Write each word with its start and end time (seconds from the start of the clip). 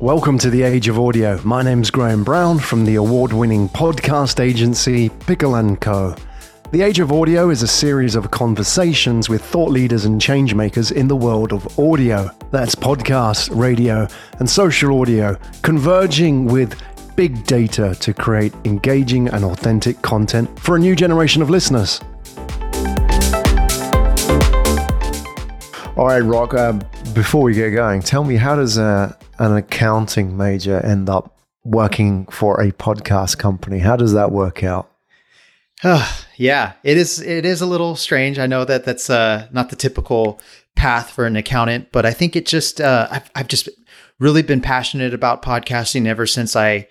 Welcome 0.00 0.38
to 0.38 0.48
the 0.48 0.62
Age 0.62 0.88
of 0.88 0.98
Audio. 0.98 1.38
My 1.44 1.60
name's 1.60 1.90
Graham 1.90 2.24
Brown 2.24 2.58
from 2.58 2.86
the 2.86 2.94
award-winning 2.94 3.68
podcast 3.68 4.40
agency 4.40 5.10
Pickle 5.10 5.76
& 5.76 5.76
Co. 5.76 6.16
The 6.70 6.80
Age 6.80 7.00
of 7.00 7.12
Audio 7.12 7.50
is 7.50 7.62
a 7.62 7.68
series 7.68 8.14
of 8.14 8.30
conversations 8.30 9.28
with 9.28 9.44
thought 9.44 9.70
leaders 9.70 10.06
and 10.06 10.18
changemakers 10.18 10.90
in 10.90 11.06
the 11.06 11.16
world 11.16 11.52
of 11.52 11.78
audio. 11.78 12.30
That's 12.50 12.74
podcast, 12.74 13.54
radio, 13.54 14.08
and 14.38 14.48
social 14.48 14.98
audio, 14.98 15.38
converging 15.60 16.46
with 16.46 16.80
big 17.14 17.44
data 17.44 17.94
to 17.96 18.14
create 18.14 18.54
engaging 18.64 19.28
and 19.28 19.44
authentic 19.44 20.00
content 20.00 20.58
for 20.58 20.76
a 20.76 20.78
new 20.78 20.96
generation 20.96 21.42
of 21.42 21.50
listeners. 21.50 22.00
All 25.94 26.06
right, 26.06 26.20
Rock, 26.20 26.54
uh, 26.54 26.72
before 27.12 27.42
we 27.42 27.52
get 27.52 27.72
going, 27.72 28.00
tell 28.00 28.24
me 28.24 28.36
how 28.36 28.56
does 28.56 28.78
uh, 28.78 29.14
an 29.40 29.56
accounting 29.56 30.36
major 30.36 30.78
end 30.80 31.08
up 31.08 31.36
working 31.64 32.26
for 32.26 32.60
a 32.60 32.70
podcast 32.72 33.38
company? 33.38 33.80
How 33.80 33.96
does 33.96 34.12
that 34.12 34.30
work 34.30 34.62
out? 34.62 34.90
yeah, 36.36 36.74
it 36.84 36.96
is. 36.96 37.20
It 37.20 37.46
is 37.46 37.60
a 37.60 37.66
little 37.66 37.96
strange. 37.96 38.38
I 38.38 38.46
know 38.46 38.64
that 38.64 38.84
that's 38.84 39.08
uh, 39.10 39.48
not 39.50 39.70
the 39.70 39.76
typical 39.76 40.40
path 40.76 41.10
for 41.10 41.26
an 41.26 41.36
accountant, 41.36 41.90
but 41.90 42.06
I 42.06 42.12
think 42.12 42.36
it 42.36 42.46
just 42.46 42.80
uh, 42.80 43.08
I've, 43.10 43.30
I've 43.34 43.48
just 43.48 43.68
really 44.18 44.42
been 44.42 44.60
passionate 44.60 45.14
about 45.14 45.42
podcasting 45.42 46.06
ever 46.06 46.26
since 46.26 46.54
I 46.54 46.86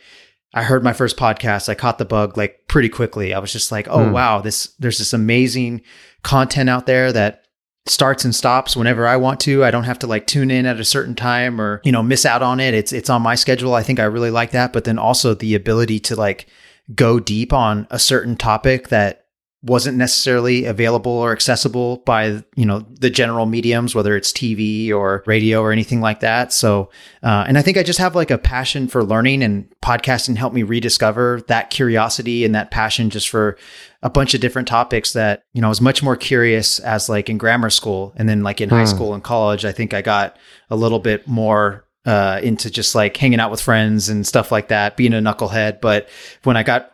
I 0.53 0.63
heard 0.63 0.83
my 0.83 0.93
first 0.93 1.17
podcast. 1.17 1.69
I 1.69 1.75
caught 1.75 1.99
the 1.99 2.05
bug 2.05 2.35
like 2.35 2.67
pretty 2.67 2.89
quickly. 2.89 3.33
I 3.33 3.39
was 3.39 3.53
just 3.53 3.71
like, 3.71 3.87
oh 3.89 4.05
hmm. 4.05 4.11
wow, 4.11 4.41
this 4.41 4.73
there's 4.79 4.97
this 4.97 5.13
amazing 5.13 5.81
content 6.23 6.69
out 6.69 6.87
there 6.87 7.13
that 7.13 7.43
starts 7.85 8.23
and 8.23 8.35
stops 8.35 8.75
whenever 8.75 9.07
I 9.07 9.17
want 9.17 9.39
to. 9.41 9.63
I 9.63 9.71
don't 9.71 9.85
have 9.85 9.99
to 9.99 10.07
like 10.07 10.27
tune 10.27 10.51
in 10.51 10.65
at 10.65 10.79
a 10.79 10.85
certain 10.85 11.15
time 11.15 11.59
or, 11.59 11.81
you 11.83 11.91
know, 11.91 12.03
miss 12.03 12.25
out 12.25 12.41
on 12.41 12.59
it. 12.59 12.73
It's 12.73 12.93
it's 12.93 13.09
on 13.09 13.21
my 13.21 13.35
schedule. 13.35 13.73
I 13.73 13.83
think 13.83 13.99
I 13.99 14.05
really 14.05 14.31
like 14.31 14.51
that, 14.51 14.73
but 14.73 14.83
then 14.83 14.99
also 14.99 15.33
the 15.33 15.55
ability 15.55 15.99
to 16.01 16.15
like 16.15 16.47
go 16.95 17.19
deep 17.19 17.53
on 17.53 17.87
a 17.89 17.99
certain 17.99 18.35
topic 18.35 18.89
that 18.89 19.18
wasn't 19.61 19.97
necessarily 19.97 20.63
available 20.63 21.11
or 21.11 21.33
accessible 21.33 21.97
by 22.05 22.41
you 22.55 22.65
know 22.65 22.79
the 22.99 23.09
general 23.09 23.45
mediums 23.45 23.93
whether 23.93 24.15
it's 24.15 24.31
tv 24.31 24.89
or 24.91 25.21
radio 25.25 25.61
or 25.61 25.73
anything 25.73 25.99
like 25.99 26.21
that 26.21 26.53
so 26.53 26.89
uh, 27.23 27.43
and 27.45 27.57
i 27.57 27.61
think 27.61 27.77
i 27.77 27.83
just 27.83 27.99
have 27.99 28.15
like 28.15 28.31
a 28.31 28.37
passion 28.37 28.87
for 28.87 29.03
learning 29.03 29.43
and 29.43 29.69
podcasting 29.83 30.37
helped 30.37 30.55
me 30.55 30.63
rediscover 30.63 31.41
that 31.47 31.69
curiosity 31.71 32.45
and 32.45 32.55
that 32.55 32.71
passion 32.71 33.09
just 33.09 33.27
for 33.27 33.57
a 34.01 34.09
bunch 34.09 34.33
of 34.33 34.39
different 34.39 34.67
topics 34.67 35.11
that 35.11 35.43
you 35.51 35.59
know 35.59 35.67
i 35.67 35.69
was 35.69 35.81
much 35.81 36.01
more 36.01 36.15
curious 36.15 36.79
as 36.79 37.09
like 37.09 37.29
in 37.29 37.37
grammar 37.37 37.69
school 37.69 38.13
and 38.15 38.29
then 38.29 38.43
like 38.43 38.61
in 38.61 38.69
hmm. 38.69 38.75
high 38.75 38.85
school 38.85 39.13
and 39.13 39.25
college 39.25 39.65
i 39.65 39.73
think 39.73 39.93
i 39.93 40.01
got 40.01 40.37
a 40.69 40.75
little 40.75 40.99
bit 40.99 41.27
more 41.27 41.85
uh, 42.05 42.39
into 42.41 42.71
just 42.71 42.95
like 42.95 43.17
hanging 43.17 43.41
out 43.41 43.51
with 43.51 43.61
friends 43.61 44.07
and 44.07 44.25
stuff 44.25 44.53
like 44.53 44.69
that 44.69 44.95
being 44.95 45.13
a 45.13 45.17
knucklehead 45.17 45.81
but 45.81 46.07
when 46.43 46.55
i 46.55 46.63
got 46.63 46.93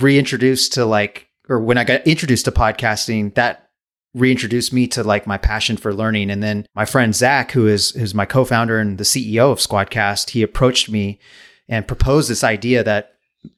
reintroduced 0.00 0.74
to 0.74 0.84
like 0.84 1.27
or 1.48 1.60
when 1.60 1.78
I 1.78 1.84
got 1.84 2.06
introduced 2.06 2.44
to 2.44 2.52
podcasting, 2.52 3.34
that 3.34 3.70
reintroduced 4.14 4.72
me 4.72 4.86
to 4.88 5.02
like 5.02 5.26
my 5.26 5.38
passion 5.38 5.76
for 5.76 5.94
learning. 5.94 6.30
And 6.30 6.42
then 6.42 6.66
my 6.74 6.84
friend 6.84 7.14
Zach, 7.14 7.52
who 7.52 7.66
is 7.66 7.90
who's 7.90 8.14
my 8.14 8.24
co-founder 8.24 8.78
and 8.78 8.98
the 8.98 9.04
CEO 9.04 9.52
of 9.52 9.58
Squadcast, 9.58 10.30
he 10.30 10.42
approached 10.42 10.90
me 10.90 11.18
and 11.68 11.86
proposed 11.86 12.30
this 12.30 12.44
idea 12.44 12.82
that 12.82 13.14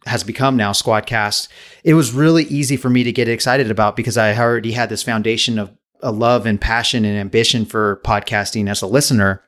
has 0.07 0.25
become 0.25 0.57
now 0.57 0.73
Squadcast. 0.73 1.49
It 1.85 1.95
was 1.95 2.13
really 2.13 2.45
easy 2.45 2.77
for 2.77 2.91
me 2.91 3.05
to 3.05 3.13
get 3.13 3.29
excited 3.29 3.71
about 3.71 3.97
because 3.97 4.19
I 4.19 4.37
already 4.37 4.73
had 4.73 4.89
this 4.89 5.03
foundation 5.03 5.59
of 5.59 5.73
a 6.03 6.13
love 6.13 6.47
and 6.47 6.61
passion 6.61 7.05
and 7.05 7.19
ambition 7.19 7.65
for 7.65 8.01
podcasting 8.05 8.69
as 8.69 8.83
a 8.83 8.87
listener. 8.87 9.43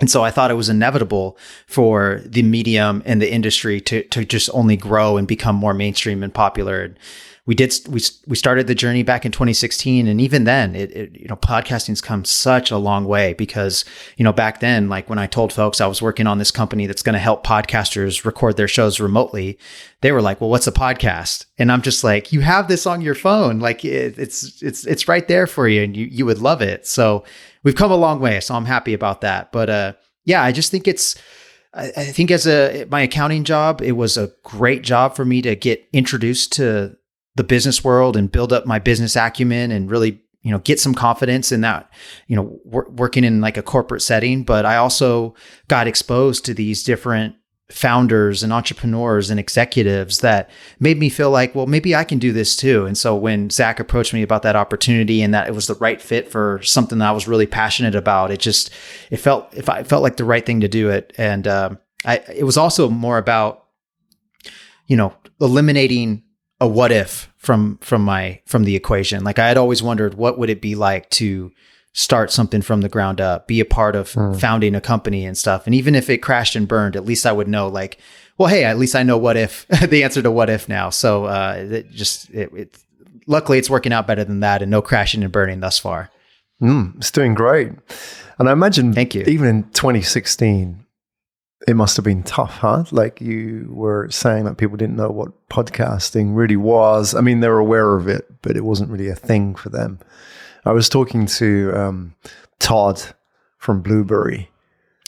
And 0.00 0.10
so 0.10 0.24
I 0.24 0.30
thought 0.30 0.50
it 0.50 0.54
was 0.54 0.68
inevitable 0.68 1.38
for 1.66 2.22
the 2.24 2.42
medium 2.42 3.02
and 3.04 3.22
the 3.22 3.32
industry 3.32 3.80
to 3.82 4.02
to 4.04 4.24
just 4.24 4.50
only 4.52 4.76
grow 4.76 5.16
and 5.16 5.28
become 5.28 5.54
more 5.54 5.74
mainstream 5.74 6.22
and 6.22 6.34
popular. 6.34 6.82
And 6.82 6.98
we 7.44 7.54
did 7.56 7.74
we 7.88 8.00
we 8.26 8.36
started 8.36 8.66
the 8.66 8.74
journey 8.74 9.02
back 9.02 9.24
in 9.24 9.32
2016 9.32 10.06
and 10.06 10.20
even 10.20 10.44
then 10.44 10.76
it, 10.76 10.92
it, 10.92 11.18
you 11.18 11.26
know 11.26 11.36
podcasting's 11.36 12.00
come 12.00 12.24
such 12.24 12.70
a 12.70 12.76
long 12.76 13.04
way 13.04 13.32
because 13.34 13.84
you 14.16 14.22
know 14.24 14.32
back 14.32 14.60
then 14.60 14.88
like 14.88 15.08
when 15.10 15.18
i 15.18 15.26
told 15.26 15.52
folks 15.52 15.80
i 15.80 15.86
was 15.86 16.00
working 16.00 16.26
on 16.26 16.38
this 16.38 16.50
company 16.50 16.86
that's 16.86 17.02
going 17.02 17.14
to 17.14 17.18
help 17.18 17.44
podcasters 17.44 18.24
record 18.24 18.56
their 18.56 18.68
shows 18.68 19.00
remotely 19.00 19.58
they 20.02 20.12
were 20.12 20.22
like 20.22 20.40
well 20.40 20.50
what's 20.50 20.66
a 20.66 20.72
podcast? 20.72 21.46
And 21.58 21.72
i'm 21.72 21.82
just 21.82 22.04
like 22.04 22.32
you 22.32 22.40
have 22.40 22.68
this 22.68 22.86
on 22.86 23.00
your 23.00 23.14
phone 23.14 23.58
like 23.58 23.84
it, 23.84 24.18
it's 24.18 24.62
it's 24.62 24.86
it's 24.86 25.08
right 25.08 25.26
there 25.26 25.46
for 25.46 25.68
you 25.68 25.82
and 25.82 25.96
you 25.96 26.06
you 26.06 26.26
would 26.26 26.38
love 26.38 26.62
it. 26.62 26.86
So 26.86 27.24
we've 27.64 27.74
come 27.74 27.90
a 27.90 27.96
long 27.96 28.20
way 28.20 28.40
so 28.40 28.54
i'm 28.54 28.64
happy 28.64 28.94
about 28.94 29.20
that 29.20 29.52
but 29.52 29.70
uh 29.70 29.92
yeah 30.24 30.42
i 30.42 30.52
just 30.52 30.70
think 30.70 30.88
it's 30.88 31.16
I, 31.74 32.04
think 32.04 32.30
as 32.30 32.46
a 32.46 32.84
my 32.90 33.00
accounting 33.00 33.44
job, 33.44 33.80
it 33.80 33.92
was 33.92 34.18
a 34.18 34.30
great 34.42 34.82
job 34.82 35.16
for 35.16 35.24
me 35.24 35.40
to 35.40 35.56
get 35.56 35.88
introduced 35.94 36.52
to 36.54 36.98
the 37.34 37.44
business 37.44 37.82
world 37.82 38.16
and 38.16 38.30
build 38.30 38.52
up 38.52 38.66
my 38.66 38.78
business 38.78 39.16
acumen 39.16 39.70
and 39.70 39.90
really 39.90 40.20
you 40.42 40.50
know 40.50 40.58
get 40.58 40.80
some 40.80 40.94
confidence 40.94 41.52
in 41.52 41.60
that 41.62 41.90
you 42.26 42.36
know 42.36 42.60
wor- 42.64 42.90
working 42.90 43.24
in 43.24 43.40
like 43.40 43.56
a 43.56 43.62
corporate 43.62 44.02
setting. 44.02 44.44
But 44.44 44.66
i 44.66 44.76
also 44.76 45.34
got 45.68 45.86
exposed 45.86 46.44
to 46.44 46.54
these 46.54 46.82
different 46.82 47.36
founders 47.70 48.42
and 48.42 48.52
entrepreneurs 48.52 49.30
and 49.30 49.40
executives 49.40 50.18
that 50.18 50.50
made 50.78 50.98
me 50.98 51.08
feel 51.08 51.30
like 51.30 51.54
well 51.54 51.66
maybe 51.66 51.94
i 51.96 52.04
can 52.04 52.18
do 52.18 52.32
this 52.32 52.54
too. 52.54 52.84
And 52.84 52.98
so 52.98 53.16
when 53.16 53.48
zach 53.48 53.80
approached 53.80 54.12
me 54.12 54.22
about 54.22 54.42
that 54.42 54.56
opportunity 54.56 55.22
and 55.22 55.32
that 55.32 55.48
it 55.48 55.54
was 55.54 55.68
the 55.68 55.74
right 55.76 56.02
fit 56.02 56.30
for 56.30 56.60
something 56.62 56.98
that 56.98 57.08
i 57.08 57.12
was 57.12 57.28
really 57.28 57.46
passionate 57.46 57.94
about 57.94 58.30
it 58.30 58.40
just 58.40 58.70
it 59.10 59.16
felt 59.16 59.48
if 59.54 59.68
i 59.70 59.84
felt 59.84 60.02
like 60.02 60.16
the 60.16 60.24
right 60.24 60.44
thing 60.44 60.60
to 60.60 60.68
do 60.68 60.90
it. 60.90 61.12
And 61.16 61.46
um, 61.48 61.78
i 62.04 62.16
it 62.34 62.44
was 62.44 62.58
also 62.58 62.90
more 62.90 63.16
about 63.16 63.66
you 64.86 64.96
know 64.96 65.14
eliminating 65.40 66.24
a 66.62 66.68
what 66.68 66.92
if 66.92 67.28
from 67.38 67.76
from 67.78 68.04
my 68.04 68.40
from 68.46 68.62
the 68.62 68.76
equation. 68.76 69.24
Like 69.24 69.40
I 69.40 69.48
had 69.48 69.58
always 69.58 69.82
wondered 69.82 70.14
what 70.14 70.38
would 70.38 70.48
it 70.48 70.62
be 70.62 70.76
like 70.76 71.10
to 71.10 71.50
start 71.92 72.30
something 72.30 72.62
from 72.62 72.82
the 72.82 72.88
ground 72.88 73.20
up, 73.20 73.48
be 73.48 73.58
a 73.58 73.64
part 73.64 73.96
of 73.96 74.12
mm. 74.12 74.40
founding 74.40 74.76
a 74.76 74.80
company 74.80 75.26
and 75.26 75.36
stuff. 75.36 75.66
And 75.66 75.74
even 75.74 75.96
if 75.96 76.08
it 76.08 76.18
crashed 76.18 76.54
and 76.54 76.68
burned, 76.68 76.94
at 76.94 77.04
least 77.04 77.26
I 77.26 77.32
would 77.32 77.48
know 77.48 77.66
like, 77.66 77.98
well, 78.38 78.48
hey, 78.48 78.64
at 78.64 78.78
least 78.78 78.94
I 78.94 79.02
know 79.02 79.18
what 79.18 79.36
if 79.36 79.66
the 79.88 80.04
answer 80.04 80.22
to 80.22 80.30
what 80.30 80.48
if 80.48 80.68
now. 80.68 80.88
So 80.88 81.24
uh, 81.24 81.66
it 81.68 81.90
just 81.90 82.30
it, 82.30 82.52
it, 82.54 82.78
luckily 83.26 83.58
it's 83.58 83.68
working 83.68 83.92
out 83.92 84.06
better 84.06 84.22
than 84.22 84.40
that, 84.40 84.62
and 84.62 84.70
no 84.70 84.80
crashing 84.80 85.24
and 85.24 85.32
burning 85.32 85.58
thus 85.58 85.80
far. 85.80 86.10
Mm, 86.62 86.96
it's 86.96 87.10
doing 87.10 87.34
great. 87.34 87.72
And 88.38 88.48
I 88.48 88.52
imagine, 88.52 88.92
thank 88.92 89.16
you. 89.16 89.22
Even 89.22 89.48
in 89.48 89.62
2016, 89.70 90.81
it 91.68 91.74
must 91.74 91.96
have 91.96 92.04
been 92.04 92.22
tough, 92.22 92.58
huh? 92.58 92.84
Like 92.90 93.20
you 93.20 93.68
were 93.70 94.08
saying 94.10 94.44
that 94.44 94.56
people 94.56 94.76
didn't 94.76 94.96
know 94.96 95.10
what 95.10 95.48
podcasting 95.48 96.34
really 96.34 96.56
was. 96.56 97.14
I 97.14 97.20
mean, 97.20 97.40
they 97.40 97.48
were 97.48 97.58
aware 97.58 97.96
of 97.96 98.08
it, 98.08 98.26
but 98.42 98.56
it 98.56 98.64
wasn't 98.64 98.90
really 98.90 99.08
a 99.08 99.14
thing 99.14 99.54
for 99.54 99.68
them. 99.68 99.98
I 100.64 100.72
was 100.72 100.88
talking 100.88 101.26
to 101.26 101.72
um, 101.74 102.14
Todd 102.58 103.02
from 103.58 103.82
Blubrry. 103.82 104.50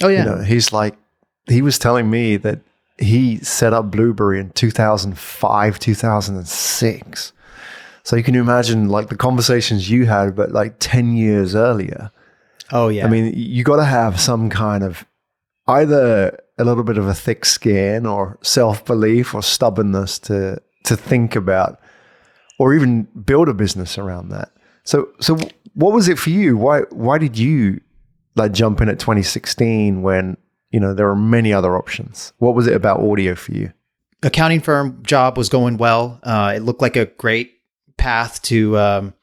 Oh 0.03 0.09
yeah, 0.09 0.25
you 0.25 0.31
know, 0.31 0.43
he's 0.43 0.73
like 0.73 0.97
he 1.47 1.63
was 1.63 1.79
telling 1.79 2.11
me 2.11 2.37
that 2.39 2.61
he 2.99 3.39
set 3.39 3.73
up 3.73 3.91
Blubrry 3.91 4.41
in 4.41 4.51
2005, 4.51 5.79
2006. 5.79 7.33
So 8.03 8.17
you 8.17 8.23
can 8.23 8.35
imagine 8.35 8.89
like 8.89 9.09
the 9.09 9.17
conversations 9.17 9.91
you 9.91 10.07
had, 10.07 10.37
but 10.37 10.53
like 10.53 10.77
10 10.79 11.17
years 11.17 11.55
earlier. 11.55 12.11
Oh 12.71 12.89
yeah. 12.89 13.07
I 13.07 13.09
mean, 13.09 13.33
you 13.35 13.65
got 13.65 13.77
to 13.77 13.85
have 13.85 14.21
some 14.21 14.51
kind 14.51 14.85
of 14.85 15.05
either 15.67 16.39
a 16.59 16.65
little 16.65 16.85
bit 16.85 16.99
of 16.99 17.07
a 17.07 17.15
thick 17.15 17.45
skin 17.45 18.07
or 18.07 18.39
self 18.43 18.85
belief 18.85 19.35
or 19.35 19.43
stubbornness 19.43 20.19
to 20.21 20.61
to 20.85 20.97
think 20.97 21.35
about 21.35 21.81
or 22.59 22.75
even 22.75 23.05
build 23.25 23.49
a 23.49 23.55
business 23.55 23.99
around 23.99 24.29
that. 24.29 24.53
So 24.85 25.09
so 25.21 25.37
what 25.75 25.93
was 25.93 26.09
it 26.09 26.19
for 26.19 26.31
you? 26.31 26.57
Why 26.57 26.81
why 26.91 27.19
did 27.19 27.37
you 27.39 27.81
like 28.37 28.53
jump 28.53 28.81
in 28.81 28.89
at 28.89 28.99
2016 28.99 30.03
when 30.03 30.37
you 30.71 30.81
know 30.81 30.95
there 30.95 31.07
were 31.07 31.17
many 31.17 31.53
other 31.53 31.77
options? 31.77 32.33
What 32.39 32.55
was 32.55 32.67
it 32.67 32.75
about 32.75 33.01
audio 33.01 33.35
for 33.35 33.53
you? 33.53 33.73
Accounting 34.23 34.61
firm 34.61 35.03
job 35.03 35.37
was 35.37 35.49
going 35.49 35.77
well. 35.77 36.19
Uh, 36.23 36.55
it 36.57 36.61
looked 36.61 36.81
like 36.81 36.97
a 36.97 37.07
great 37.07 37.59
path 37.97 38.41
to 38.43 38.79
um, 38.79 39.15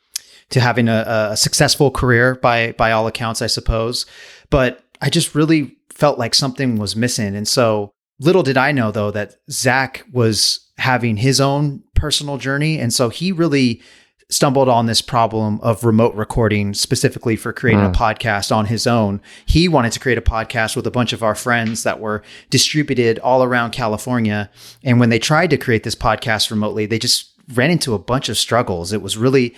to 0.50 0.60
having 0.60 0.88
a, 0.88 1.30
a 1.32 1.38
successful 1.38 1.92
career 1.92 2.36
by 2.36 2.74
by 2.74 2.92
all 2.92 3.08
accounts, 3.08 3.42
I 3.42 3.48
suppose. 3.48 4.06
But 4.50 4.84
I 5.02 5.10
just 5.10 5.34
really 5.34 5.78
felt 6.02 6.18
like 6.18 6.34
something 6.34 6.80
was 6.80 6.96
missing. 6.96 7.36
And 7.36 7.48
so 7.48 7.94
little 8.20 8.42
did 8.42 8.58
I 8.58 8.72
know 8.72 8.90
though 8.90 9.12
that 9.12 9.36
Zach 9.52 10.04
was 10.12 10.72
having 10.80 11.18
his 11.18 11.40
own 11.40 11.84
personal 11.94 12.40
journey. 12.40 12.80
And 12.80 12.92
so 12.92 13.10
he 13.10 13.32
really 13.32 13.84
stumbled 14.28 14.68
on 14.68 14.88
this 14.88 15.00
problem 15.00 15.60
of 15.62 15.84
remote 15.84 16.16
recording 16.16 16.74
specifically 16.74 17.36
for 17.36 17.54
creating 17.54 17.84
mm. 17.84 17.90
a 17.90 17.96
podcast 17.96 18.52
on 18.52 18.66
his 18.66 18.88
own. 18.88 19.22
He 19.46 19.68
wanted 19.68 19.92
to 19.92 20.00
create 20.00 20.18
a 20.18 20.24
podcast 20.24 20.76
with 20.76 20.88
a 20.88 20.92
bunch 20.92 21.14
of 21.14 21.22
our 21.22 21.36
friends 21.36 21.84
that 21.84 22.00
were 22.00 22.24
distributed 22.50 23.20
all 23.20 23.44
around 23.44 23.70
California. 23.70 24.50
And 24.84 25.00
when 25.00 25.10
they 25.10 25.20
tried 25.20 25.52
to 25.52 25.58
create 25.58 25.84
this 25.84 25.94
podcast 25.94 26.50
remotely, 26.50 26.88
they 26.88 26.98
just 26.98 27.30
ran 27.54 27.70
into 27.70 27.94
a 27.94 28.00
bunch 28.00 28.28
of 28.28 28.40
struggles. 28.40 28.92
It 28.92 29.04
was 29.04 29.18
really 29.18 29.54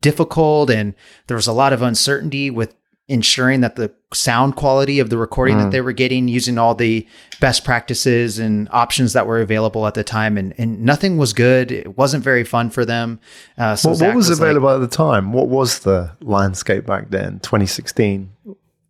difficult 0.00 0.70
and 0.70 0.94
there 1.26 1.36
was 1.36 1.48
a 1.48 1.52
lot 1.52 1.72
of 1.72 1.82
uncertainty 1.82 2.50
with 2.50 2.76
ensuring 3.08 3.62
that 3.62 3.76
the 3.76 3.90
sound 4.12 4.54
quality 4.54 4.98
of 5.00 5.08
the 5.10 5.16
recording 5.16 5.56
Mm. 5.56 5.62
that 5.64 5.70
they 5.70 5.80
were 5.80 5.92
getting 5.92 6.28
using 6.28 6.58
all 6.58 6.74
the 6.74 7.06
best 7.40 7.64
practices 7.64 8.38
and 8.38 8.68
options 8.70 9.14
that 9.14 9.26
were 9.26 9.40
available 9.40 9.86
at 9.86 9.94
the 9.94 10.04
time 10.04 10.36
and, 10.36 10.52
and 10.58 10.82
nothing 10.82 11.16
was 11.16 11.32
good 11.32 11.72
it 11.72 11.96
wasn't 11.96 12.22
very 12.22 12.44
fun 12.44 12.68
for 12.70 12.84
them 12.84 13.18
uh, 13.56 13.74
so 13.76 13.90
What, 13.90 14.00
what 14.00 14.14
was 14.16 14.28
like- 14.30 14.38
available 14.40 14.68
at 14.70 14.78
the 14.80 14.88
time? 14.96 15.32
What 15.32 15.48
was 15.48 15.80
the 15.80 16.10
landscape 16.20 16.84
back 16.86 17.10
then? 17.10 17.40
2016. 17.40 18.30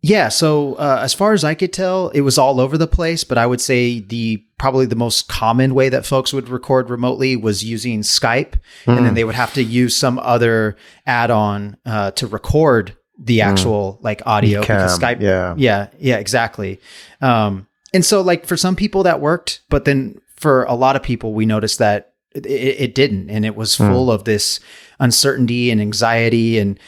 Yeah, 0.01 0.29
so 0.29 0.75
uh, 0.75 0.99
as 1.03 1.13
far 1.13 1.33
as 1.33 1.43
I 1.43 1.55
could 1.55 1.73
tell, 1.73 2.07
it 2.09 2.21
was 2.21 2.37
all 2.37 2.61
over 2.61 2.77
the 2.77 2.87
place. 2.87 3.25
But 3.25 3.37
I 3.37 3.45
would 3.45 3.59
say 3.59 3.99
the 3.99 4.41
probably 4.57 4.85
the 4.85 4.95
most 4.95 5.27
common 5.27 5.75
way 5.75 5.89
that 5.89 6.05
folks 6.05 6.31
would 6.31 6.47
record 6.47 6.89
remotely 6.89 7.35
was 7.35 7.65
using 7.65 7.99
Skype, 8.01 8.53
and 8.87 9.05
then 9.05 9.13
they 9.13 9.25
would 9.25 9.35
have 9.35 9.53
to 9.55 9.61
use 9.61 9.97
some 9.97 10.17
other 10.19 10.77
add-on 11.05 11.75
uh, 11.85 12.11
to 12.11 12.27
record 12.27 12.95
the 13.19 13.41
actual 13.41 13.99
like 14.01 14.21
audio 14.25 14.61
because 14.61 14.97
Skype. 14.97 15.21
yeah. 15.21 15.53
yeah, 15.57 15.89
yeah, 15.99 16.17
exactly. 16.17 16.79
Um, 17.21 17.67
and 17.93 18.05
so 18.05 18.21
like 18.21 18.45
for 18.45 18.55
some 18.55 18.75
people 18.75 19.03
that 19.03 19.19
worked, 19.19 19.61
but 19.69 19.85
then 19.85 20.21
for 20.35 20.63
a 20.63 20.73
lot 20.73 20.95
of 20.95 21.03
people, 21.03 21.33
we 21.33 21.45
noticed 21.45 21.79
that 21.79 22.13
it, 22.33 22.45
it, 22.45 22.79
it 22.79 22.95
didn't, 22.95 23.29
and 23.29 23.45
it 23.45 23.55
was 23.55 23.75
full 23.75 24.11
of 24.11 24.23
this 24.23 24.59
uncertainty 24.99 25.69
and 25.71 25.81
anxiety 25.81 26.59
and 26.59 26.79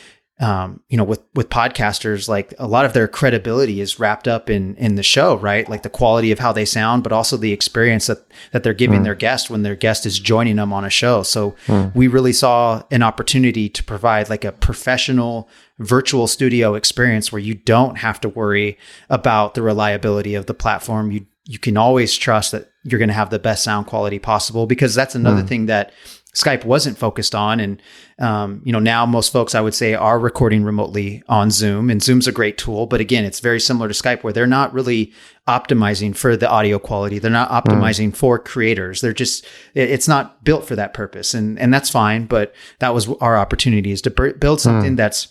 um, 0.42 0.82
you 0.90 0.98
know, 0.98 1.04
with 1.04 1.22
with 1.36 1.50
podcasters, 1.50 2.28
like 2.28 2.56
a 2.58 2.68
lot 2.68 2.84
of 2.84 2.94
their 2.94 3.08
credibility 3.08 3.80
is 3.80 4.00
wrapped 4.00 4.28
up 4.28 4.50
in 4.50 4.76
in 4.76 4.96
the 4.96 5.04
show, 5.04 5.36
right? 5.38 5.70
Like 5.70 5.84
the 5.84 5.90
quality 5.90 6.32
of 6.32 6.40
how 6.40 6.52
they 6.52 6.66
sound, 6.66 7.04
but 7.04 7.12
also 7.12 7.38
the 7.38 7.52
experience 7.52 8.08
that 8.08 8.26
that 8.52 8.64
they're 8.64 8.74
giving 8.74 8.98
hmm. 8.98 9.04
their 9.04 9.16
guest 9.16 9.52
when 9.52 9.62
their 9.62 9.76
guest 9.76 10.08
is 10.08 10.20
joining 10.20 10.56
them 10.56 10.74
on 10.74 10.84
a 10.84 10.90
show. 10.90 11.22
So 11.22 11.56
hmm. 11.68 11.90
we 11.94 12.08
really 12.08 12.34
saw 12.34 12.82
an 12.90 13.04
opportunity 13.04 13.70
to 13.70 13.84
provide 13.84 14.32
like 14.32 14.44
a 14.44 14.52
professional 14.52 15.48
virtual 15.78 16.26
studio 16.26 16.74
experience 16.74 17.32
where 17.32 17.40
you 17.40 17.54
don't 17.54 18.00
have 18.00 18.20
to 18.22 18.30
worry 18.30 18.80
about 19.12 19.54
the 19.54 19.62
reliability 19.62 20.34
of 20.34 20.48
the 20.48 20.56
platform. 20.56 21.12
You 21.12 21.28
you 21.46 21.60
can 21.60 21.78
always 21.78 22.18
trust 22.18 22.52
that 22.52 22.72
you're 22.84 23.00
going 23.00 23.10
to 23.10 23.14
have 23.14 23.30
the 23.30 23.38
best 23.38 23.64
sound 23.64 23.86
quality 23.86 24.18
possible 24.18 24.66
because 24.66 24.96
that's 24.96 25.14
another 25.14 25.42
hmm. 25.42 25.48
thing 25.48 25.66
that 25.68 25.94
Skype 26.34 26.64
wasn't 26.64 26.98
focused 26.98 27.36
on. 27.36 27.60
And, 27.60 27.82
um, 28.20 28.62
you 28.64 28.72
know, 28.72 28.80
now 28.80 29.06
most 29.06 29.34
folks 29.34 29.54
I 29.54 29.62
would 29.62 29.74
say 29.74 29.94
are 29.94 30.18
recording 30.18 30.64
remotely 30.64 31.24
on 31.28 31.52
Zoom 31.52 31.90
and 31.90 32.02
Zoom's 32.02 32.28
a 32.28 32.32
great 32.32 32.58
tool. 32.58 32.86
But 32.88 33.02
again, 33.02 33.26
it's 33.26 33.42
very 33.42 33.60
similar 33.60 33.90
to 33.90 33.94
Skype 33.94 34.24
where 34.24 34.32
they're 34.32 34.48
not 34.48 34.74
really 34.74 35.12
optimizing 35.48 36.16
for 36.16 36.38
the 36.38 36.50
audio 36.50 36.80
quality. 36.80 37.20
They're 37.20 37.32
not 37.32 37.50
optimizing 37.50 38.16
for 38.16 38.40
creators. 38.40 39.02
They're 39.02 39.12
just, 39.12 39.46
it's 39.74 40.08
not 40.08 40.46
built 40.46 40.66
for 40.66 40.78
that 40.78 40.94
purpose. 40.94 41.34
And, 41.34 41.60
and 41.60 41.74
that's 41.74 41.90
fine. 41.90 42.28
But 42.28 42.56
that 42.80 42.94
was 42.94 43.10
our 43.20 43.38
opportunity 43.38 43.92
is 43.92 44.02
to 44.04 44.10
br- 44.10 44.30
build 44.30 44.62
something 44.62 44.96
that's 44.96 45.28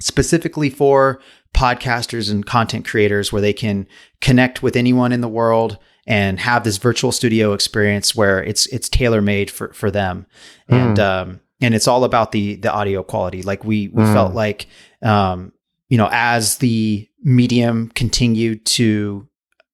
specifically 0.00 0.70
for 0.70 1.20
podcasters 1.54 2.30
and 2.30 2.44
content 2.44 2.84
creators 2.84 3.32
where 3.32 3.40
they 3.42 3.52
can 3.52 3.86
connect 4.20 4.62
with 4.62 4.74
anyone 4.74 5.12
in 5.12 5.20
the 5.20 5.28
world 5.28 5.78
and 6.06 6.38
have 6.40 6.64
this 6.64 6.76
virtual 6.76 7.12
studio 7.12 7.52
experience 7.52 8.14
where 8.14 8.42
it's 8.42 8.66
it's 8.66 8.88
tailor 8.88 9.22
made 9.22 9.50
for 9.50 9.72
for 9.72 9.90
them. 9.90 10.26
And 10.68 10.98
um 10.98 11.40
and 11.60 11.74
it's 11.74 11.88
all 11.88 12.04
about 12.04 12.32
the 12.32 12.56
the 12.56 12.72
audio 12.72 13.02
quality. 13.02 13.42
Like 13.42 13.64
we 13.64 13.88
we 13.88 14.04
felt 14.04 14.34
like 14.34 14.66
um 15.02 15.52
you 15.88 15.98
know 15.98 16.08
as 16.12 16.58
the 16.58 17.08
medium 17.22 17.88
continued 17.94 18.66
to 18.66 19.28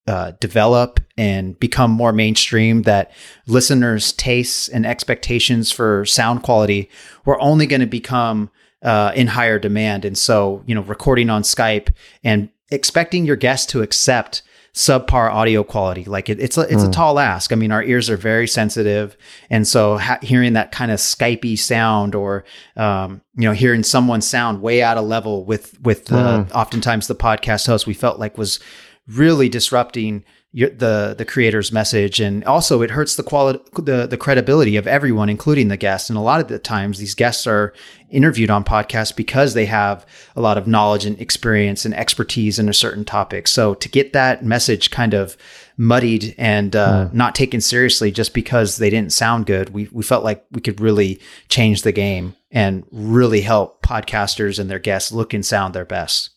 uh, 0.07 0.33
develop 0.41 0.99
and 1.17 1.59
become 1.61 1.91
more 1.91 2.13
mainstream 2.13 2.83
that 2.83 3.13
listeners 3.47 4.13
tastes 4.15 4.69
and 4.69 4.85
expectations 4.85 5.71
for 5.71 6.05
sound 6.05 6.43
quality 6.43 6.89
were 7.27 7.41
only 7.41 7.65
going 7.65 7.81
to 7.81 7.87
become 7.87 8.51
uh, 8.83 9.13
in 9.15 9.29
higher 9.29 9.59
demand. 9.59 10.05
And 10.05 10.17
so 10.17 10.63
you 10.67 10.75
know 10.75 10.83
recording 10.83 11.31
on 11.31 11.43
skype 11.43 11.93
and 12.25 12.49
expecting 12.71 13.25
your 13.25 13.37
guest 13.37 13.69
to 13.71 13.83
accept 13.83 14.43
subpar 14.75 15.33
audio 15.33 15.65
quality. 15.65 16.05
Like 16.05 16.29
it, 16.29 16.39
it's 16.41 16.57
a, 16.57 16.63
it's 16.63 16.85
a 16.85 16.91
tall 16.91 17.19
ask. 17.19 17.53
I 17.53 17.57
mean 17.57 17.73
our 17.73 17.83
ears 17.83 18.09
are 18.09 18.17
very 18.17 18.47
sensitive. 18.47 19.17
And 19.49 19.67
so 19.67 19.99
ha- 19.99 20.19
hearing 20.23 20.53
that 20.53 20.73
kind 20.73 20.91
of 20.91 20.99
skypey 20.99 21.59
sound 21.59 22.15
or 22.15 22.45
um, 22.77 23.21
you 23.37 23.45
know 23.49 23.53
hearing 23.53 23.83
someone 23.83 24.21
sound 24.21 24.63
way 24.63 24.83
out 24.83 24.97
of 24.97 25.05
level 25.05 25.45
with 25.45 25.81
with 25.83 26.13
uh, 26.13 26.45
oftentimes 26.55 27.07
the 27.07 27.15
podcast 27.15 27.67
host 27.67 27.87
we 27.87 27.95
felt 27.95 28.19
like 28.19 28.39
was 28.39 28.61
really 29.09 29.49
disrupting 29.49 30.25
your, 30.53 30.71
the 30.71 31.15
the 31.17 31.25
creator's 31.25 31.71
message. 31.73 32.21
And 32.21 32.45
also 32.45 32.83
it 32.83 32.91
hurts 32.91 33.17
the 33.17 33.23
quality 33.23 33.63
the 33.75 34.07
the 34.07 34.17
credibility 34.17 34.77
of 34.77 34.87
everyone 34.87 35.29
including 35.29 35.69
the 35.69 35.77
guests. 35.77 36.11
And 36.11 36.19
a 36.19 36.23
lot 36.23 36.41
of 36.41 36.49
the 36.49 36.59
times 36.59 36.99
these 36.99 37.15
guests 37.15 37.47
are 37.47 37.73
interviewed 38.11 38.51
on 38.51 38.65
podcasts 38.65 39.15
because 39.15 39.55
they 39.55 39.67
have 39.67 40.05
a 40.35 40.41
lot 40.41 40.59
of 40.59 40.67
knowledge 40.67 41.05
and 41.05 41.21
experience 41.21 41.85
and 41.85 41.95
expertise 41.95 42.59
in 42.59 42.69
a 42.69 42.75
certain 42.75 43.05
topic. 43.05 43.47
So 43.47 43.75
to 43.75 43.89
get 43.89 44.13
that 44.13 44.45
message 44.45 44.91
kind 44.91 45.15
of 45.15 45.37
muddied 45.77 46.35
and 46.37 46.77
uh, 46.77 47.09
not 47.13 47.35
taken 47.35 47.61
seriously 47.61 48.11
just 48.11 48.35
because 48.35 48.77
they 48.77 48.91
didn't 48.91 49.15
sound 49.15 49.47
good 49.47 49.71
we, 49.71 49.89
we 49.93 50.03
felt 50.03 50.23
like 50.23 50.45
we 50.51 50.61
could 50.61 50.79
really 50.79 51.19
change 51.49 51.83
the 51.83 51.93
game 51.93 52.37
and 52.51 52.85
really 52.91 53.41
help 53.41 53.83
podcasters 53.83 54.59
and 54.59 54.69
their 54.69 54.79
guests 54.79 55.11
look 55.11 55.33
and 55.33 55.47
sound 55.47 55.75
their 55.75 55.85
best. 55.85 56.31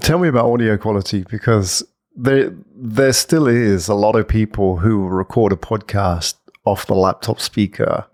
Tell 0.00 0.18
me 0.18 0.28
about 0.28 0.46
audio 0.46 0.76
quality 0.76 1.24
because 1.28 1.82
there 2.16 2.52
there 2.76 3.12
still 3.12 3.46
is 3.48 3.88
a 3.88 3.94
lot 3.94 4.16
of 4.16 4.28
people 4.28 4.76
who 4.78 5.06
record 5.08 5.52
a 5.52 5.56
podcast 5.56 6.34
off 6.64 6.86
the 6.86 6.94
laptop 6.94 7.40
speaker, 7.40 8.06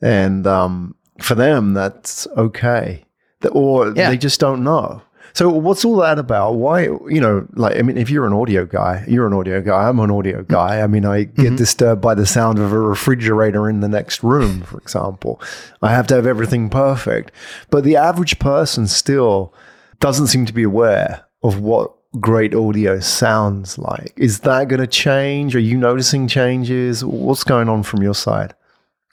and 0.00 0.46
um, 0.46 0.94
for 1.20 1.34
them 1.34 1.74
that's 1.74 2.26
okay, 2.36 3.04
or 3.50 3.92
Yeah. 3.94 4.10
they 4.10 4.16
just 4.16 4.40
don't 4.40 4.64
know. 4.64 5.02
So 5.34 5.48
what's 5.48 5.82
all 5.82 5.96
that 5.96 6.18
about? 6.18 6.56
Why 6.56 6.82
you 6.82 7.20
know, 7.20 7.46
like 7.54 7.78
I 7.78 7.82
mean, 7.82 7.96
if 7.96 8.10
you're 8.10 8.26
an 8.26 8.34
audio 8.34 8.66
guy, 8.66 9.02
you're 9.08 9.26
an 9.26 9.32
audio 9.32 9.62
guy. 9.62 9.88
I'm 9.88 9.98
an 10.00 10.10
audio 10.10 10.42
guy. 10.42 10.82
I 10.82 10.86
mean, 10.86 11.06
I 11.06 11.24
get 11.24 11.56
disturbed 11.56 12.02
by 12.02 12.14
the 12.14 12.26
sound 12.26 12.58
of 12.58 12.70
a 12.72 12.78
refrigerator 12.78 13.66
in 13.70 13.80
the 13.80 13.88
next 13.88 14.22
room, 14.22 14.60
for 14.62 14.76
example. 14.78 15.40
I 15.80 15.90
have 15.92 16.06
to 16.08 16.14
have 16.16 16.26
everything 16.26 16.68
perfect, 16.68 17.32
but 17.70 17.82
the 17.82 17.96
average 17.96 18.38
person 18.40 18.86
still 18.86 19.54
doesn't 20.00 20.26
seem 20.26 20.44
to 20.46 20.52
be 20.52 20.64
aware 20.64 21.24
of 21.42 21.60
what 21.60 21.94
great 22.20 22.54
audio 22.54 23.00
sounds 23.00 23.78
like. 23.78 24.12
Is 24.16 24.40
that 24.40 24.68
going 24.68 24.80
to 24.80 24.86
change? 24.86 25.56
Are 25.56 25.60
you 25.60 25.76
noticing 25.76 26.28
changes? 26.28 27.04
What's 27.04 27.44
going 27.44 27.68
on 27.68 27.82
from 27.82 28.02
your 28.02 28.14
side? 28.14 28.54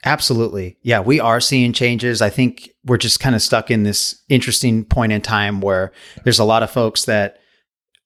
Absolutely. 0.04 0.78
Yeah, 0.82 1.00
we 1.00 1.20
are 1.20 1.40
seeing 1.40 1.72
changes. 1.72 2.22
I 2.22 2.30
think 2.30 2.70
we're 2.84 2.96
just 2.96 3.20
kind 3.20 3.34
of 3.34 3.42
stuck 3.42 3.70
in 3.70 3.82
this 3.82 4.22
interesting 4.28 4.84
point 4.84 5.12
in 5.12 5.20
time 5.20 5.60
where 5.60 5.92
there's 6.24 6.38
a 6.38 6.44
lot 6.44 6.62
of 6.62 6.70
folks 6.70 7.04
that 7.04 7.38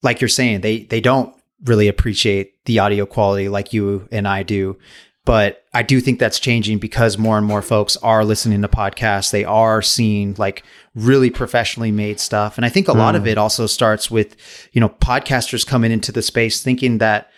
like 0.05 0.21
you're 0.21 0.27
saying, 0.27 0.61
they 0.61 0.83
they 0.83 1.01
don't 1.01 1.33
really 1.65 1.87
appreciate 1.87 2.63
the 2.65 2.79
audio 2.79 3.05
quality 3.05 3.49
like 3.49 3.73
you 3.73 4.07
and 4.11 4.27
I 4.27 4.43
do. 4.43 4.77
But 5.25 5.63
I 5.73 5.81
do 5.81 5.99
think 5.99 6.19
that's 6.19 6.39
changing 6.39 6.77
because 6.77 7.17
more 7.17 7.37
and 7.37 7.47
more 7.47 7.63
folks 7.63 7.97
are 7.97 8.23
listening 8.23 8.61
to 8.61 8.67
podcasts. 8.67 9.31
They 9.31 9.43
are 9.43 9.81
seeing 9.81 10.35
like 10.37 10.63
really 10.95 11.29
professionally 11.29 11.91
made 11.91 12.19
stuff. 12.19 12.57
And 12.57 12.65
I 12.65 12.69
think 12.69 12.87
a 12.87 12.93
lot 12.93 13.15
of 13.15 13.23
hmm. 13.23 13.27
it 13.27 13.37
also 13.37 13.67
starts 13.67 14.09
with, 14.09 14.35
you 14.71 14.79
know, 14.79 14.89
podcasters 14.89 15.67
coming 15.67 15.91
into 15.91 16.11
the 16.11 16.21
space 16.21 16.63
thinking 16.63 16.99
that 16.99 17.29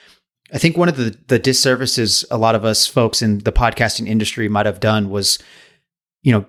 I 0.53 0.59
think 0.59 0.77
one 0.77 0.87
of 0.87 0.95
the 0.95 1.17
the 1.27 1.39
disservices 1.39 2.23
a 2.31 2.37
lot 2.37 2.55
of 2.55 2.63
us 2.63 2.87
folks 2.87 3.21
in 3.21 3.39
the 3.39 3.51
podcasting 3.51 4.07
industry 4.07 4.47
might 4.47 4.67
have 4.67 4.79
done 4.79 5.09
was, 5.09 5.39
you 6.21 6.31
know, 6.31 6.45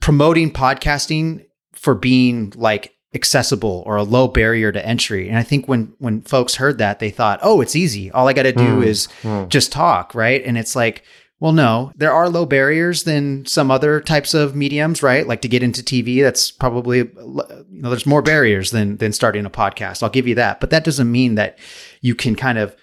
promoting 0.00 0.50
podcasting 0.50 1.44
for 1.74 1.94
being 1.94 2.52
like 2.56 2.94
accessible 3.14 3.82
or 3.86 3.96
a 3.96 4.02
low 4.02 4.26
barrier 4.26 4.72
to 4.72 4.84
entry. 4.84 5.28
And 5.28 5.38
I 5.38 5.42
think 5.42 5.68
when 5.68 5.94
when 5.98 6.22
folks 6.22 6.56
heard 6.56 6.78
that, 6.78 6.98
they 6.98 7.10
thought, 7.10 7.38
"Oh, 7.42 7.60
it's 7.60 7.76
easy. 7.76 8.10
All 8.10 8.28
I 8.28 8.32
got 8.32 8.44
to 8.44 8.52
do 8.52 8.76
hmm. 8.76 8.82
is 8.82 9.06
hmm. 9.22 9.44
just 9.48 9.72
talk, 9.72 10.14
right?" 10.14 10.42
And 10.44 10.56
it's 10.56 10.74
like, 10.74 11.04
well, 11.38 11.52
no, 11.52 11.92
there 11.96 12.12
are 12.12 12.30
low 12.30 12.46
barriers 12.46 13.02
than 13.02 13.44
some 13.44 13.70
other 13.70 14.00
types 14.00 14.32
of 14.32 14.56
mediums, 14.56 15.02
right? 15.02 15.26
Like 15.26 15.42
to 15.42 15.48
get 15.48 15.62
into 15.62 15.82
TV, 15.82 16.22
that's 16.22 16.50
probably 16.50 16.98
you 16.98 17.64
know 17.68 17.90
there's 17.90 18.06
more 18.06 18.22
barriers 18.22 18.70
than 18.70 18.96
than 18.96 19.12
starting 19.12 19.44
a 19.44 19.50
podcast. 19.50 20.02
I'll 20.02 20.08
give 20.08 20.26
you 20.26 20.34
that, 20.36 20.60
but 20.60 20.70
that 20.70 20.84
doesn't 20.84 21.10
mean 21.10 21.34
that 21.34 21.58
you 22.00 22.14
can 22.14 22.36
kind 22.36 22.56
of 22.56 22.74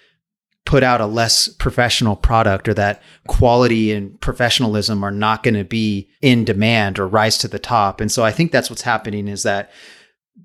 put 0.65 0.83
out 0.83 1.01
a 1.01 1.05
less 1.05 1.47
professional 1.47 2.15
product 2.15 2.69
or 2.69 2.73
that 2.73 3.01
quality 3.27 3.91
and 3.91 4.19
professionalism 4.21 5.03
are 5.03 5.11
not 5.11 5.43
going 5.43 5.55
to 5.55 5.63
be 5.63 6.09
in 6.21 6.45
demand 6.45 6.99
or 6.99 7.07
rise 7.07 7.37
to 7.37 7.47
the 7.47 7.59
top. 7.59 7.99
And 7.99 8.11
so 8.11 8.23
I 8.23 8.31
think 8.31 8.51
that's 8.51 8.69
what's 8.69 8.83
happening 8.83 9.27
is 9.27 9.43
that 9.43 9.71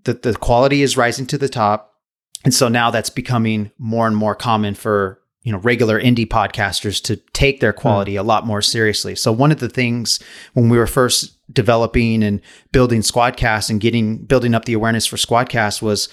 the, 0.05 0.15
the 0.15 0.35
quality 0.35 0.83
is 0.83 0.97
rising 0.97 1.27
to 1.27 1.39
the 1.39 1.49
top. 1.49 1.95
And 2.45 2.53
so 2.53 2.69
now 2.69 2.91
that's 2.91 3.11
becoming 3.11 3.71
more 3.79 4.07
and 4.07 4.17
more 4.17 4.35
common 4.35 4.75
for, 4.75 5.21
you 5.49 5.53
know, 5.53 5.61
regular 5.61 5.99
indie 5.99 6.29
podcasters 6.29 7.03
to 7.03 7.17
take 7.33 7.61
their 7.61 7.73
quality 7.73 8.17
hmm. 8.17 8.21
a 8.21 8.23
lot 8.23 8.45
more 8.45 8.61
seriously. 8.61 9.17
So 9.17 9.33
one 9.33 9.51
of 9.51 9.61
the 9.61 9.71
things 9.71 10.21
when 10.53 10.69
we 10.69 10.77
were 10.77 10.87
first 10.87 11.39
developing 11.51 12.23
and 12.23 12.43
building 12.71 13.01
Squadcast 13.01 13.71
and 13.71 13.81
getting 13.81 14.19
building 14.19 14.55
up 14.55 14.67
the 14.67 14.75
awareness 14.75 15.07
for 15.07 15.17
Squadcast 15.17 15.81
was 15.81 16.11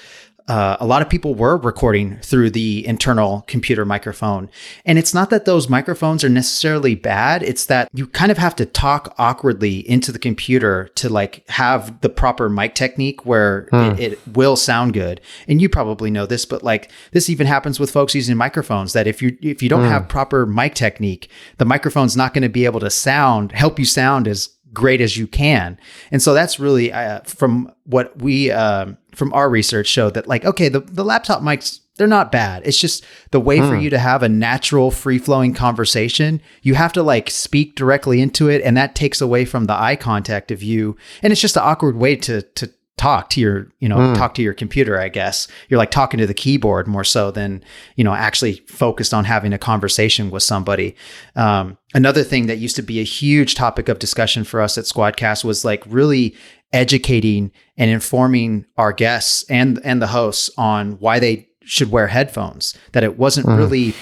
uh, 0.47 0.77
a 0.79 0.85
lot 0.85 1.01
of 1.01 1.09
people 1.09 1.33
were 1.33 1.57
recording 1.57 2.17
through 2.19 2.51
the 2.51 2.85
internal 2.85 3.43
computer 3.47 3.83
microphone. 3.83 4.49
And 4.85 4.99
it's 4.99 5.13
not 5.13 5.31
that 5.31 5.45
those 5.45 5.69
microphones 5.69 6.23
are 6.23 6.29
necessarily 6.29 6.93
bad. 6.93 7.41
It's 7.41 7.65
that 7.65 7.89
you 7.93 8.05
kind 8.05 8.31
of 8.31 8.37
have 8.37 8.55
to 8.57 8.65
talk 8.65 9.15
awkwardly 9.17 9.87
into 9.89 10.11
the 10.11 10.19
computer 10.19 10.89
to 10.95 11.09
like 11.09 11.47
have 11.49 11.99
the 12.01 12.09
proper 12.09 12.47
mic 12.47 12.75
technique 12.75 13.25
where 13.25 13.67
hmm. 13.71 13.99
it, 13.99 14.13
it, 14.13 14.19
will 14.35 14.55
sound 14.55 14.93
good. 14.93 15.21
And 15.47 15.61
you 15.61 15.69
probably 15.69 16.11
know 16.11 16.25
this, 16.25 16.45
but 16.45 16.61
like 16.61 16.91
this 17.11 17.29
even 17.29 17.47
happens 17.47 17.79
with 17.79 17.89
folks 17.89 18.13
using 18.13 18.37
microphones 18.37 18.93
that 18.93 19.07
if 19.07 19.21
you, 19.21 19.37
if 19.41 19.63
you 19.63 19.69
don't 19.69 19.83
hmm. 19.83 19.89
have 19.89 20.07
proper 20.07 20.45
mic 20.45 20.75
technique, 20.75 21.29
the 21.57 21.65
microphone's 21.65 22.17
not 22.17 22.33
going 22.33 22.43
to 22.43 22.49
be 22.49 22.65
able 22.65 22.81
to 22.81 22.89
sound, 22.91 23.51
help 23.51 23.79
you 23.79 23.85
sound 23.85 24.27
as 24.27 24.49
great 24.75 25.01
as 25.01 25.17
you 25.17 25.25
can. 25.25 25.79
And 26.11 26.21
so 26.21 26.35
that's 26.35 26.59
really 26.59 26.93
uh, 26.93 27.21
from 27.21 27.71
what 27.85 28.21
we 28.21 28.51
um, 28.51 28.97
from 29.15 29.33
our 29.33 29.49
research 29.49 29.87
showed 29.87 30.13
that 30.13 30.27
like 30.27 30.45
okay, 30.45 30.69
the 30.69 30.81
the 30.81 31.03
laptop 31.03 31.41
mics 31.41 31.79
they're 31.97 32.07
not 32.07 32.31
bad. 32.31 32.63
It's 32.65 32.77
just 32.77 33.05
the 33.31 33.39
way 33.39 33.59
for 33.59 33.75
hmm. 33.75 33.79
you 33.79 33.89
to 33.89 33.97
have 33.97 34.21
a 34.21 34.27
natural, 34.27 34.91
free 34.91 35.17
flowing 35.17 35.53
conversation. 35.53 36.41
You 36.61 36.75
have 36.75 36.91
to 36.93 37.03
like 37.03 37.29
speak 37.29 37.75
directly 37.75 38.21
into 38.21 38.49
it, 38.49 38.61
and 38.63 38.75
that 38.75 38.95
takes 38.95 39.21
away 39.21 39.45
from 39.45 39.65
the 39.65 39.73
eye 39.73 39.95
contact 39.95 40.51
of 40.51 40.61
you. 40.61 40.97
And 41.23 41.31
it's 41.31 41.41
just 41.41 41.55
an 41.55 41.63
awkward 41.63 41.95
way 41.95 42.17
to 42.17 42.41
to 42.41 42.71
talk 42.97 43.29
to 43.29 43.41
your, 43.41 43.67
you 43.79 43.89
know, 43.89 43.97
mm. 43.97 44.15
talk 44.15 44.33
to 44.35 44.41
your 44.41 44.53
computer, 44.53 44.99
I 44.99 45.09
guess. 45.09 45.47
You're 45.67 45.77
like 45.77 45.91
talking 45.91 46.17
to 46.17 46.27
the 46.27 46.33
keyboard 46.33 46.87
more 46.87 47.03
so 47.03 47.29
than, 47.29 47.63
you 47.95 48.03
know, 48.03 48.13
actually 48.13 48.53
focused 48.67 49.13
on 49.13 49.25
having 49.25 49.51
a 49.51 49.57
conversation 49.57 50.31
with 50.31 50.43
somebody. 50.43 50.95
Um, 51.35 51.77
another 51.93 52.23
thing 52.23 52.47
that 52.47 52.57
used 52.57 52.77
to 52.77 52.81
be 52.81 52.99
a 52.99 53.03
huge 53.03 53.55
topic 53.55 53.89
of 53.89 53.99
discussion 53.99 54.43
for 54.45 54.61
us 54.61 54.77
at 54.77 54.85
Squadcast 54.85 55.43
was 55.43 55.65
like 55.65 55.83
really 55.87 56.35
educating 56.71 57.51
and 57.77 57.91
informing 57.91 58.65
our 58.77 58.93
guests 58.93 59.43
and 59.49 59.79
and 59.83 60.01
the 60.01 60.07
hosts 60.07 60.49
on 60.57 60.93
why 60.93 61.19
they 61.19 61.49
should 61.63 61.91
wear 61.91 62.07
headphones. 62.07 62.77
That 62.93 63.03
it 63.03 63.17
wasn't 63.17 63.47
mm. 63.47 63.57
really 63.57 63.93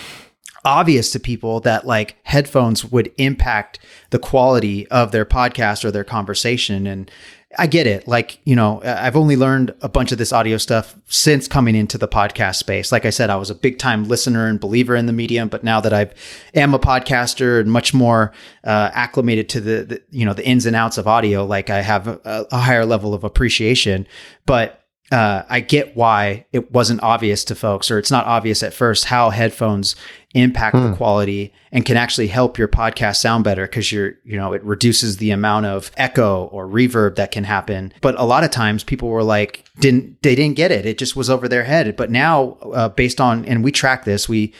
obvious 0.65 1.11
to 1.11 1.19
people 1.19 1.59
that 1.61 1.85
like 1.85 2.15
headphones 2.23 2.85
would 2.85 3.11
impact 3.17 3.79
the 4.11 4.19
quality 4.19 4.87
of 4.87 5.11
their 5.11 5.25
podcast 5.25 5.83
or 5.83 5.91
their 5.91 6.03
conversation 6.03 6.87
and 6.87 7.11
I 7.57 7.67
get 7.67 7.87
it. 7.87 8.07
Like, 8.07 8.39
you 8.45 8.55
know, 8.55 8.81
I've 8.83 9.15
only 9.15 9.35
learned 9.35 9.73
a 9.81 9.89
bunch 9.89 10.11
of 10.11 10.17
this 10.17 10.33
audio 10.33 10.57
stuff 10.57 10.95
since 11.07 11.47
coming 11.47 11.75
into 11.75 11.97
the 11.97 12.07
podcast 12.07 12.55
space. 12.55 12.91
Like 12.91 13.05
I 13.05 13.09
said, 13.09 13.29
I 13.29 13.35
was 13.35 13.49
a 13.49 13.55
big 13.55 13.79
time 13.79 14.07
listener 14.07 14.47
and 14.47 14.59
believer 14.59 14.95
in 14.95 15.05
the 15.05 15.13
medium, 15.13 15.49
but 15.49 15.63
now 15.63 15.79
that 15.81 15.93
I 15.93 16.09
am 16.53 16.73
a 16.73 16.79
podcaster 16.79 17.59
and 17.59 17.71
much 17.71 17.93
more 17.93 18.31
uh, 18.63 18.89
acclimated 18.93 19.49
to 19.49 19.61
the, 19.61 19.83
the, 19.83 20.01
you 20.11 20.25
know, 20.25 20.33
the 20.33 20.45
ins 20.45 20.65
and 20.65 20.75
outs 20.75 20.97
of 20.97 21.07
audio, 21.07 21.45
like 21.45 21.69
I 21.69 21.81
have 21.81 22.07
a, 22.07 22.47
a 22.51 22.57
higher 22.57 22.85
level 22.85 23.13
of 23.13 23.23
appreciation. 23.23 24.07
But 24.45 24.82
uh, 25.11 25.43
I 25.49 25.59
get 25.59 25.95
why 25.95 26.45
it 26.51 26.71
wasn't 26.71 27.03
obvious 27.03 27.43
to 27.45 27.55
folks, 27.55 27.91
or 27.91 27.99
it's 27.99 28.09
not 28.09 28.25
obvious 28.25 28.63
at 28.63 28.73
first 28.73 29.05
how 29.05 29.29
headphones 29.29 29.95
impact 30.33 30.75
hmm. 30.75 30.89
the 30.89 30.95
quality 30.95 31.53
and 31.71 31.85
can 31.85 31.97
actually 31.97 32.27
help 32.27 32.57
your 32.57 32.67
podcast 32.67 33.17
sound 33.17 33.43
better 33.43 33.67
because 33.67 33.91
you're, 33.91 34.15
you 34.23 34.37
know, 34.37 34.53
it 34.53 34.63
reduces 34.63 35.17
the 35.17 35.29
amount 35.31 35.65
of 35.65 35.91
echo 35.97 36.45
or 36.45 36.67
reverb 36.67 37.15
that 37.15 37.31
can 37.31 37.43
happen. 37.43 37.93
But 38.01 38.19
a 38.19 38.23
lot 38.23 38.43
of 38.43 38.49
times 38.49 38.83
people 38.83 39.09
were 39.09 39.23
like, 39.23 39.65
didn't, 39.79 40.21
they 40.23 40.35
didn't 40.35 40.55
get 40.55 40.71
it. 40.71 40.85
It 40.85 40.97
just 40.97 41.15
was 41.15 41.29
over 41.29 41.47
their 41.47 41.63
head. 41.63 41.95
But 41.95 42.09
now, 42.09 42.53
uh, 42.73 42.89
based 42.89 43.21
on, 43.21 43.45
and 43.45 43.63
we 43.63 43.71
track 43.71 44.05
this, 44.05 44.27
we 44.27 44.53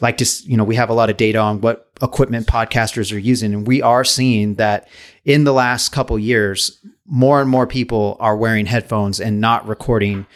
like 0.00 0.16
to, 0.16 0.26
you 0.44 0.56
know, 0.56 0.64
we 0.64 0.74
have 0.74 0.90
a 0.90 0.94
lot 0.94 1.10
of 1.10 1.18
data 1.18 1.38
on 1.38 1.60
what 1.60 1.90
equipment 2.02 2.46
podcasters 2.46 3.14
are 3.14 3.18
using. 3.18 3.52
And 3.52 3.66
we 3.66 3.82
are 3.82 4.04
seeing 4.04 4.54
that 4.56 4.88
in 5.24 5.44
the 5.44 5.52
last 5.52 5.90
couple 5.90 6.18
years, 6.18 6.84
more 7.10 7.40
and 7.40 7.50
more 7.50 7.66
people 7.66 8.16
are 8.20 8.36
wearing 8.36 8.66
headphones 8.66 9.20
and 9.20 9.40
not 9.40 9.66
recording 9.66 10.26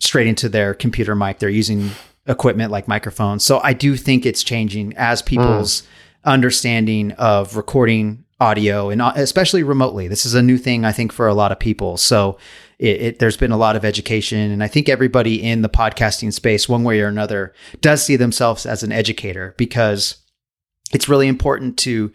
straight 0.00 0.26
into 0.26 0.48
their 0.48 0.74
computer 0.74 1.14
mic. 1.14 1.38
They're 1.38 1.48
using 1.48 1.90
equipment 2.26 2.72
like 2.72 2.88
microphones. 2.88 3.44
So 3.44 3.60
I 3.62 3.74
do 3.74 3.96
think 3.96 4.24
it's 4.24 4.42
changing 4.42 4.96
as 4.96 5.22
people's 5.22 5.82
mm. 5.82 5.86
understanding 6.24 7.12
of 7.12 7.56
recording 7.56 8.24
audio 8.40 8.90
and 8.90 9.00
uh, 9.00 9.12
especially 9.14 9.62
remotely. 9.62 10.08
This 10.08 10.26
is 10.26 10.34
a 10.34 10.42
new 10.42 10.58
thing 10.58 10.84
I 10.84 10.92
think 10.92 11.12
for 11.12 11.28
a 11.28 11.34
lot 11.34 11.52
of 11.52 11.60
people. 11.60 11.96
So 11.96 12.38
it, 12.78 13.00
it, 13.00 13.18
there's 13.20 13.36
been 13.36 13.52
a 13.52 13.56
lot 13.56 13.76
of 13.76 13.84
education, 13.84 14.50
and 14.50 14.64
I 14.64 14.66
think 14.66 14.88
everybody 14.88 15.40
in 15.40 15.62
the 15.62 15.68
podcasting 15.68 16.32
space, 16.32 16.68
one 16.68 16.82
way 16.82 17.00
or 17.00 17.06
another, 17.06 17.52
does 17.80 18.04
see 18.04 18.16
themselves 18.16 18.66
as 18.66 18.82
an 18.82 18.90
educator 18.90 19.54
because 19.56 20.16
it's 20.92 21.08
really 21.08 21.28
important 21.28 21.76
to 21.78 22.12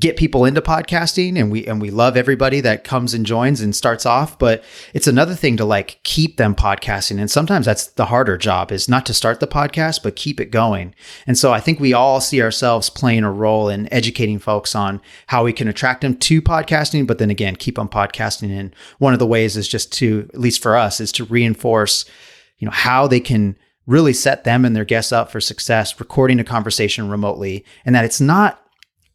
get 0.00 0.16
people 0.16 0.44
into 0.44 0.60
podcasting 0.60 1.38
and 1.38 1.52
we 1.52 1.64
and 1.66 1.80
we 1.80 1.90
love 1.90 2.16
everybody 2.16 2.60
that 2.60 2.82
comes 2.82 3.14
and 3.14 3.24
joins 3.24 3.60
and 3.60 3.76
starts 3.76 4.04
off 4.04 4.36
but 4.40 4.64
it's 4.92 5.06
another 5.06 5.34
thing 5.34 5.56
to 5.56 5.64
like 5.64 6.00
keep 6.02 6.36
them 6.36 6.52
podcasting 6.52 7.20
and 7.20 7.30
sometimes 7.30 7.66
that's 7.66 7.86
the 7.88 8.06
harder 8.06 8.36
job 8.36 8.72
is 8.72 8.88
not 8.88 9.06
to 9.06 9.14
start 9.14 9.38
the 9.38 9.46
podcast 9.46 10.02
but 10.02 10.16
keep 10.16 10.40
it 10.40 10.50
going. 10.50 10.94
And 11.26 11.38
so 11.38 11.52
i 11.52 11.60
think 11.60 11.78
we 11.78 11.92
all 11.92 12.20
see 12.20 12.42
ourselves 12.42 12.90
playing 12.90 13.22
a 13.22 13.30
role 13.30 13.68
in 13.68 13.92
educating 13.92 14.40
folks 14.40 14.74
on 14.74 15.00
how 15.28 15.44
we 15.44 15.52
can 15.52 15.68
attract 15.68 16.00
them 16.00 16.16
to 16.16 16.42
podcasting 16.42 17.06
but 17.06 17.18
then 17.18 17.30
again 17.30 17.54
keep 17.54 17.76
them 17.76 17.88
podcasting. 17.88 18.50
And 18.50 18.74
one 18.98 19.12
of 19.12 19.20
the 19.20 19.26
ways 19.26 19.56
is 19.56 19.68
just 19.68 19.92
to 19.94 20.28
at 20.34 20.40
least 20.40 20.60
for 20.60 20.76
us 20.76 21.00
is 21.00 21.12
to 21.12 21.24
reinforce 21.24 22.04
you 22.58 22.66
know 22.66 22.72
how 22.72 23.06
they 23.06 23.20
can 23.20 23.56
really 23.86 24.12
set 24.12 24.44
them 24.44 24.64
and 24.64 24.74
their 24.74 24.84
guests 24.84 25.12
up 25.12 25.30
for 25.30 25.40
success 25.40 26.00
recording 26.00 26.40
a 26.40 26.44
conversation 26.44 27.08
remotely 27.08 27.64
and 27.84 27.94
that 27.94 28.04
it's 28.04 28.20
not 28.20 28.63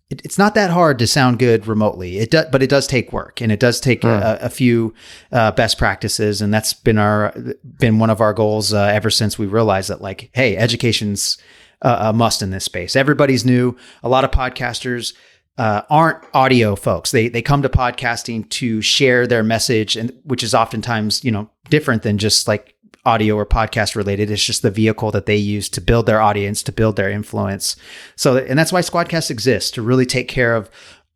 it, 0.10 0.22
it's 0.26 0.38
not 0.38 0.56
that 0.56 0.72
hard 0.72 1.00
to 1.00 1.08
sound 1.08 1.40
good 1.40 1.68
remotely. 1.68 2.18
It 2.20 2.32
does, 2.32 2.48
but 2.52 2.64
it 2.64 2.70
does 2.70 2.88
take 2.88 3.14
work, 3.14 3.42
and 3.42 3.52
it 3.52 3.60
does 3.60 3.80
take 3.80 4.02
mm. 4.02 4.10
a, 4.10 4.46
a, 4.46 4.50
few 4.50 4.94
uh, 5.32 5.52
best 5.52 5.78
practices, 5.78 6.42
and 6.42 6.54
that's 6.54 6.74
been 6.74 6.98
our 6.98 7.34
been 7.64 8.00
one 8.00 8.10
of 8.10 8.22
our 8.22 8.34
goals 8.34 8.74
uh, 8.74 8.84
ever 8.86 9.10
since 9.10 9.38
we 9.38 9.46
realized 9.46 9.90
that 9.90 10.02
like, 10.02 10.30
hey, 10.34 10.58
education's 10.58 11.38
a, 11.82 11.90
a 11.90 12.14
must 12.14 12.42
in 12.42 12.50
this 12.50 12.66
space. 12.66 12.96
Everybody's 12.96 13.46
new. 13.46 13.76
A 14.04 14.10
lot 14.10 14.24
of 14.24 14.32
podcasters. 14.32 15.14
Uh, 15.58 15.82
aren't 15.90 16.24
audio 16.34 16.74
folks. 16.74 17.12
They 17.12 17.28
they 17.28 17.42
come 17.42 17.62
to 17.64 17.70
podcasting 17.70 18.50
to 18.50 18.82
share 18.82 19.28
their 19.28 19.44
message, 19.44 19.98
and 19.98 20.18
which 20.24 20.42
is 20.42 20.56
oftentimes 20.56 21.22
you 21.26 21.32
know 21.32 21.50
different 21.70 22.04
than 22.04 22.18
just 22.18 22.48
like 22.48 22.76
audio 23.10 23.36
or 23.36 23.46
podcast 23.46 23.96
related. 23.96 24.30
It's 24.30 24.46
just 24.46 24.62
the 24.62 24.72
vehicle 24.72 25.12
that 25.12 25.26
they 25.26 25.36
use 25.36 25.68
to 25.70 25.82
build 25.82 26.06
their 26.06 26.22
audience, 26.22 26.62
to 26.64 26.72
build 26.72 26.96
their 26.96 27.10
influence. 27.10 27.76
So, 28.16 28.38
and 28.38 28.58
that's 28.58 28.72
why 28.72 28.82
Squadcast 28.82 29.32
exists 29.32 29.72
to 29.72 29.82
really 29.82 30.06
take 30.06 30.28
care 30.28 30.56
of 30.56 30.70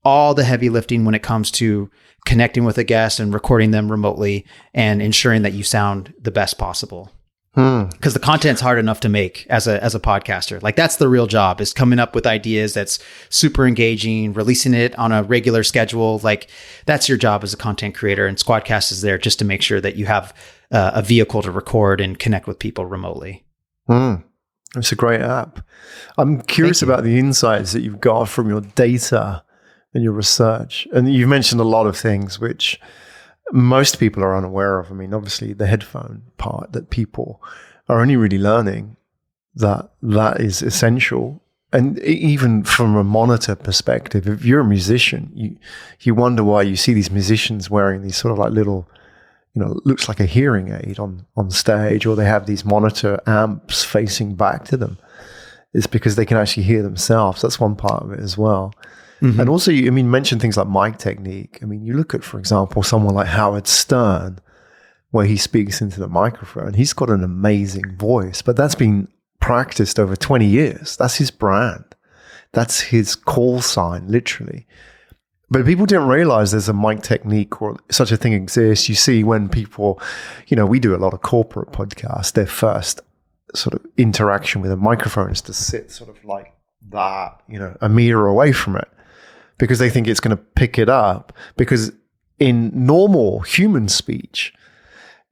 all 0.03 0.33
the 0.33 0.43
heavy 0.43 0.69
lifting 0.69 1.05
when 1.05 1.15
it 1.15 1.23
comes 1.23 1.51
to 1.51 1.89
connecting 2.25 2.63
with 2.63 2.77
a 2.77 2.83
guest 2.83 3.19
and 3.19 3.33
recording 3.33 3.71
them 3.71 3.91
remotely 3.91 4.45
and 4.73 5.01
ensuring 5.01 5.43
that 5.43 5.53
you 5.53 5.63
sound 5.63 6.13
the 6.19 6.31
best 6.31 6.57
possible. 6.57 7.11
Because 7.55 8.13
hmm. 8.13 8.13
the 8.13 8.19
content's 8.19 8.61
hard 8.61 8.79
enough 8.79 8.99
to 9.01 9.09
make 9.09 9.45
as 9.47 9.67
a 9.67 9.81
as 9.83 9.93
a 9.93 9.99
podcaster. 9.99 10.59
Like 10.63 10.75
that's 10.75 10.95
the 10.95 11.07
real 11.07 11.27
job 11.27 11.61
is 11.61 11.71
coming 11.71 11.99
up 11.99 12.15
with 12.15 12.25
ideas 12.25 12.73
that's 12.73 12.97
super 13.29 13.67
engaging, 13.67 14.33
releasing 14.33 14.73
it 14.73 14.97
on 14.97 15.11
a 15.11 15.21
regular 15.21 15.63
schedule. 15.63 16.19
Like 16.23 16.49
that's 16.87 17.07
your 17.07 17.17
job 17.17 17.43
as 17.43 17.53
a 17.53 17.57
content 17.57 17.93
creator. 17.93 18.25
And 18.25 18.39
Squadcast 18.39 18.91
is 18.91 19.01
there 19.01 19.19
just 19.19 19.37
to 19.37 19.45
make 19.45 19.61
sure 19.61 19.79
that 19.81 19.95
you 19.95 20.07
have 20.07 20.33
uh, 20.73 20.91
a 20.95 21.01
vehicle 21.01 21.41
to 21.43 21.51
record 21.51 22.01
and 22.01 22.19
connect 22.19 22.47
with 22.47 22.59
people 22.59 22.85
remotely. 22.85 23.45
Mm. 23.87 24.23
It's 24.75 24.91
a 24.91 24.95
great 24.95 25.21
app. 25.21 25.65
I'm 26.17 26.41
curious 26.41 26.81
about 26.81 27.03
the 27.03 27.19
insights 27.19 27.73
that 27.73 27.81
you've 27.81 28.01
got 28.01 28.27
from 28.27 28.49
your 28.49 28.61
data 28.61 29.43
and 29.93 30.03
your 30.03 30.13
research. 30.13 30.87
And 30.91 31.13
you've 31.13 31.29
mentioned 31.29 31.61
a 31.61 31.65
lot 31.65 31.85
of 31.85 31.95
things 31.95 32.39
which 32.39 32.81
most 33.51 33.99
people 33.99 34.23
are 34.23 34.35
unaware 34.35 34.79
of. 34.79 34.89
I 34.89 34.95
mean, 34.95 35.13
obviously, 35.13 35.53
the 35.53 35.67
headphone 35.67 36.23
part 36.37 36.73
that 36.73 36.89
people 36.89 37.41
are 37.87 38.01
only 38.01 38.15
really 38.15 38.39
learning 38.39 38.97
that 39.53 39.91
that 40.01 40.41
is 40.41 40.63
essential. 40.63 41.39
And 41.71 41.99
even 41.99 42.63
from 42.63 42.95
a 42.95 43.03
monitor 43.03 43.55
perspective, 43.55 44.27
if 44.27 44.43
you're 44.43 44.61
a 44.61 44.65
musician, 44.65 45.31
you 45.35 45.57
you 46.01 46.15
wonder 46.15 46.43
why 46.43 46.63
you 46.63 46.75
see 46.75 46.93
these 46.93 47.11
musicians 47.11 47.69
wearing 47.69 48.01
these 48.01 48.17
sort 48.17 48.31
of 48.31 48.39
like 48.39 48.51
little 48.51 48.87
you 49.53 49.61
know, 49.61 49.79
looks 49.85 50.07
like 50.07 50.19
a 50.19 50.25
hearing 50.25 50.71
aid 50.71 50.99
on, 50.99 51.25
on 51.37 51.51
stage, 51.51 52.05
or 52.05 52.15
they 52.15 52.25
have 52.25 52.45
these 52.45 52.65
monitor 52.65 53.19
amps 53.27 53.83
facing 53.83 54.35
back 54.35 54.65
to 54.65 54.77
them. 54.77 54.97
It's 55.73 55.87
because 55.87 56.15
they 56.15 56.25
can 56.25 56.37
actually 56.37 56.63
hear 56.63 56.83
themselves. 56.83 57.41
That's 57.41 57.59
one 57.59 57.75
part 57.75 58.03
of 58.03 58.11
it 58.11 58.19
as 58.19 58.37
well. 58.37 58.73
Mm-hmm. 59.21 59.39
And 59.39 59.49
also, 59.49 59.71
I 59.71 59.89
mean, 59.89 60.11
mention 60.11 60.39
things 60.39 60.57
like 60.57 60.67
mic 60.67 60.97
technique. 60.97 61.59
I 61.61 61.65
mean, 61.65 61.83
you 61.83 61.93
look 61.95 62.13
at, 62.13 62.23
for 62.23 62.39
example, 62.39 62.83
someone 62.83 63.15
like 63.15 63.27
Howard 63.27 63.67
Stern, 63.67 64.39
where 65.11 65.25
he 65.25 65.37
speaks 65.37 65.79
into 65.79 65.99
the 65.99 66.09
microphone. 66.09 66.73
He's 66.73 66.93
got 66.93 67.09
an 67.09 67.23
amazing 67.23 67.95
voice, 67.95 68.41
but 68.41 68.55
that's 68.55 68.75
been 68.75 69.07
practiced 69.39 69.99
over 69.99 70.15
20 70.15 70.45
years. 70.45 70.97
That's 70.97 71.15
his 71.15 71.29
brand. 71.29 71.85
That's 72.51 72.81
his 72.81 73.15
call 73.15 73.61
sign, 73.61 74.07
literally. 74.07 74.65
But 75.49 75.65
people 75.65 75.85
didn't 75.85 76.07
realize 76.07 76.51
there's 76.51 76.69
a 76.69 76.73
mic 76.73 77.03
technique 77.03 77.61
or 77.61 77.77
such 77.91 78.11
a 78.11 78.17
thing 78.17 78.33
exists. 78.33 78.89
You 78.89 78.95
see 78.95 79.23
when 79.23 79.49
people, 79.49 80.01
you 80.47 80.57
know, 80.57 80.65
we 80.65 80.79
do 80.79 80.95
a 80.95 80.97
lot 80.97 81.13
of 81.13 81.21
corporate 81.21 81.71
podcasts, 81.71 82.33
their 82.33 82.47
first 82.47 83.01
sort 83.53 83.75
of 83.75 83.85
interaction 83.97 84.61
with 84.61 84.71
a 84.71 84.77
microphone 84.77 85.29
is 85.31 85.41
to 85.41 85.53
sit 85.53 85.91
sort 85.91 86.09
of 86.09 86.23
like 86.25 86.53
that, 86.89 87.39
you 87.47 87.59
know, 87.59 87.77
a 87.81 87.89
meter 87.89 88.25
away 88.25 88.51
from 88.51 88.75
it 88.75 88.87
because 89.57 89.79
they 89.79 89.89
think 89.89 90.07
it's 90.07 90.19
going 90.19 90.35
to 90.35 90.43
pick 90.43 90.79
it 90.79 90.89
up. 90.89 91.33
Because 91.55 91.91
in 92.39 92.71
normal 92.73 93.41
human 93.41 93.87
speech, 93.87 94.53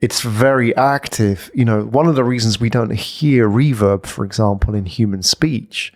it's 0.01 0.21
very 0.21 0.75
active. 0.75 1.49
You 1.53 1.65
know, 1.65 1.83
one 1.83 2.07
of 2.07 2.15
the 2.15 2.23
reasons 2.23 2.59
we 2.59 2.69
don't 2.69 2.93
hear 2.93 3.49
reverb, 3.49 4.05
for 4.05 4.23
example, 4.25 4.75
in 4.75 4.85
human 4.85 5.23
speech 5.23 5.93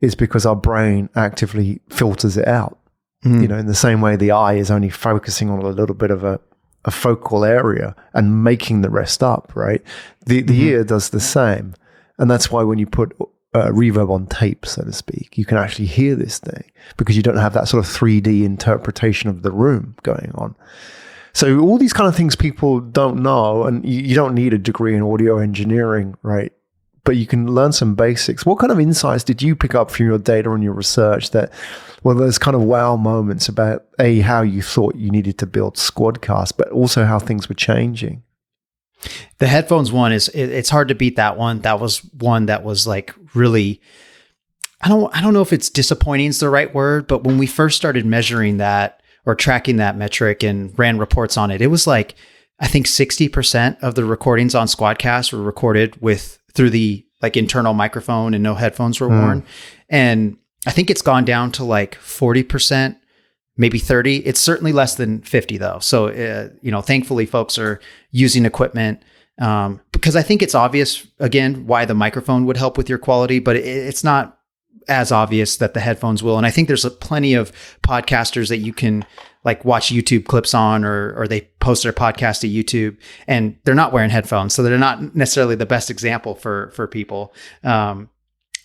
is 0.00 0.14
because 0.14 0.46
our 0.46 0.56
brain 0.56 1.08
actively 1.14 1.80
filters 1.90 2.36
it 2.36 2.46
out. 2.46 2.78
Mm. 3.24 3.42
You 3.42 3.48
know, 3.48 3.58
in 3.58 3.66
the 3.66 3.74
same 3.74 4.00
way 4.00 4.16
the 4.16 4.30
eye 4.30 4.54
is 4.54 4.70
only 4.70 4.90
focusing 4.90 5.50
on 5.50 5.58
a 5.60 5.68
little 5.68 5.94
bit 5.94 6.10
of 6.10 6.22
a, 6.22 6.40
a 6.84 6.90
focal 6.90 7.44
area 7.44 7.96
and 8.14 8.44
making 8.44 8.82
the 8.82 8.90
rest 8.90 9.22
up, 9.22 9.52
right? 9.54 9.82
The 10.26 10.42
the 10.42 10.52
mm-hmm. 10.52 10.68
ear 10.68 10.84
does 10.84 11.10
the 11.10 11.20
same. 11.20 11.74
And 12.18 12.30
that's 12.30 12.50
why 12.50 12.62
when 12.62 12.78
you 12.78 12.86
put 12.86 13.16
uh, 13.54 13.68
reverb 13.68 14.10
on 14.10 14.26
tape, 14.26 14.66
so 14.66 14.82
to 14.82 14.92
speak, 14.92 15.38
you 15.38 15.44
can 15.44 15.56
actually 15.56 15.86
hear 15.86 16.14
this 16.14 16.38
thing 16.38 16.64
because 16.96 17.16
you 17.16 17.22
don't 17.22 17.36
have 17.36 17.54
that 17.54 17.68
sort 17.68 17.84
of 17.84 17.90
3D 17.90 18.44
interpretation 18.44 19.30
of 19.30 19.42
the 19.42 19.50
room 19.50 19.96
going 20.02 20.32
on. 20.34 20.54
So 21.32 21.60
all 21.60 21.78
these 21.78 21.92
kind 21.92 22.08
of 22.08 22.16
things 22.16 22.34
people 22.34 22.80
don't 22.80 23.22
know, 23.22 23.64
and 23.64 23.84
you, 23.84 24.00
you 24.00 24.14
don't 24.14 24.34
need 24.34 24.52
a 24.52 24.58
degree 24.58 24.94
in 24.94 25.02
audio 25.02 25.38
engineering, 25.38 26.16
right? 26.22 26.52
But 27.04 27.16
you 27.16 27.26
can 27.26 27.46
learn 27.46 27.72
some 27.72 27.94
basics. 27.94 28.44
What 28.44 28.58
kind 28.58 28.72
of 28.72 28.80
insights 28.80 29.24
did 29.24 29.40
you 29.40 29.54
pick 29.54 29.74
up 29.74 29.90
from 29.90 30.06
your 30.06 30.18
data 30.18 30.50
and 30.50 30.62
your 30.62 30.72
research 30.72 31.30
that, 31.30 31.52
well, 32.08 32.16
there's 32.16 32.38
kind 32.38 32.54
of 32.54 32.62
wow 32.62 32.96
moments 32.96 33.50
about 33.50 33.84
a 33.98 34.20
how 34.20 34.40
you 34.40 34.62
thought 34.62 34.96
you 34.96 35.10
needed 35.10 35.36
to 35.40 35.46
build 35.46 35.76
Squadcast, 35.76 36.54
but 36.56 36.70
also 36.70 37.04
how 37.04 37.18
things 37.18 37.50
were 37.50 37.54
changing. 37.54 38.22
The 39.36 39.46
headphones 39.46 39.92
one 39.92 40.10
is 40.12 40.28
it, 40.28 40.48
it's 40.48 40.70
hard 40.70 40.88
to 40.88 40.94
beat 40.94 41.16
that 41.16 41.36
one. 41.36 41.60
That 41.60 41.80
was 41.80 41.98
one 42.14 42.46
that 42.46 42.64
was 42.64 42.86
like 42.86 43.14
really 43.34 43.82
I 44.80 44.88
don't 44.88 45.14
I 45.14 45.20
don't 45.20 45.34
know 45.34 45.42
if 45.42 45.52
it's 45.52 45.68
disappointing 45.68 46.28
is 46.28 46.40
the 46.40 46.48
right 46.48 46.74
word, 46.74 47.08
but 47.08 47.24
when 47.24 47.36
we 47.36 47.46
first 47.46 47.76
started 47.76 48.06
measuring 48.06 48.56
that 48.56 49.02
or 49.26 49.34
tracking 49.34 49.76
that 49.76 49.98
metric 49.98 50.42
and 50.42 50.76
ran 50.78 50.96
reports 50.96 51.36
on 51.36 51.50
it, 51.50 51.60
it 51.60 51.66
was 51.66 51.86
like 51.86 52.14
I 52.58 52.68
think 52.68 52.86
60% 52.86 53.82
of 53.82 53.96
the 53.96 54.06
recordings 54.06 54.54
on 54.54 54.66
Squadcast 54.66 55.30
were 55.30 55.42
recorded 55.42 56.00
with 56.00 56.38
through 56.54 56.70
the 56.70 57.06
like 57.20 57.36
internal 57.36 57.74
microphone 57.74 58.32
and 58.32 58.42
no 58.42 58.54
headphones 58.54 58.98
were 58.98 59.08
mm. 59.08 59.20
worn. 59.20 59.44
And 59.90 60.38
I 60.68 60.70
think 60.70 60.90
it's 60.90 61.00
gone 61.00 61.24
down 61.24 61.50
to 61.52 61.64
like 61.64 61.94
40%, 61.94 62.94
maybe 63.56 63.78
30. 63.78 64.18
It's 64.18 64.38
certainly 64.38 64.72
less 64.72 64.96
than 64.96 65.22
50 65.22 65.56
though. 65.56 65.78
So, 65.78 66.08
uh, 66.08 66.50
you 66.60 66.70
know, 66.70 66.82
thankfully 66.82 67.24
folks 67.24 67.56
are 67.56 67.80
using 68.10 68.44
equipment 68.44 69.02
um, 69.40 69.80
because 69.92 70.14
I 70.14 70.20
think 70.20 70.42
it's 70.42 70.54
obvious 70.54 71.06
again 71.20 71.66
why 71.66 71.86
the 71.86 71.94
microphone 71.94 72.44
would 72.44 72.58
help 72.58 72.76
with 72.76 72.86
your 72.86 72.98
quality, 72.98 73.38
but 73.38 73.56
it, 73.56 73.64
it's 73.64 74.04
not 74.04 74.38
as 74.88 75.10
obvious 75.10 75.56
that 75.56 75.72
the 75.72 75.80
headphones 75.80 76.22
will. 76.22 76.36
And 76.36 76.46
I 76.46 76.50
think 76.50 76.68
there's 76.68 76.84
a, 76.84 76.90
plenty 76.90 77.32
of 77.32 77.50
podcasters 77.82 78.50
that 78.50 78.58
you 78.58 78.74
can 78.74 79.06
like 79.44 79.64
watch 79.64 79.88
YouTube 79.88 80.26
clips 80.26 80.52
on 80.52 80.84
or 80.84 81.14
or 81.16 81.26
they 81.26 81.42
post 81.60 81.82
their 81.82 81.94
podcast 81.94 82.40
to 82.40 82.48
YouTube 82.48 82.98
and 83.26 83.56
they're 83.64 83.74
not 83.74 83.94
wearing 83.94 84.10
headphones. 84.10 84.52
So 84.52 84.62
they're 84.62 84.76
not 84.76 85.14
necessarily 85.14 85.54
the 85.54 85.64
best 85.64 85.88
example 85.88 86.34
for 86.34 86.70
for 86.72 86.86
people. 86.86 87.32
Um, 87.64 88.10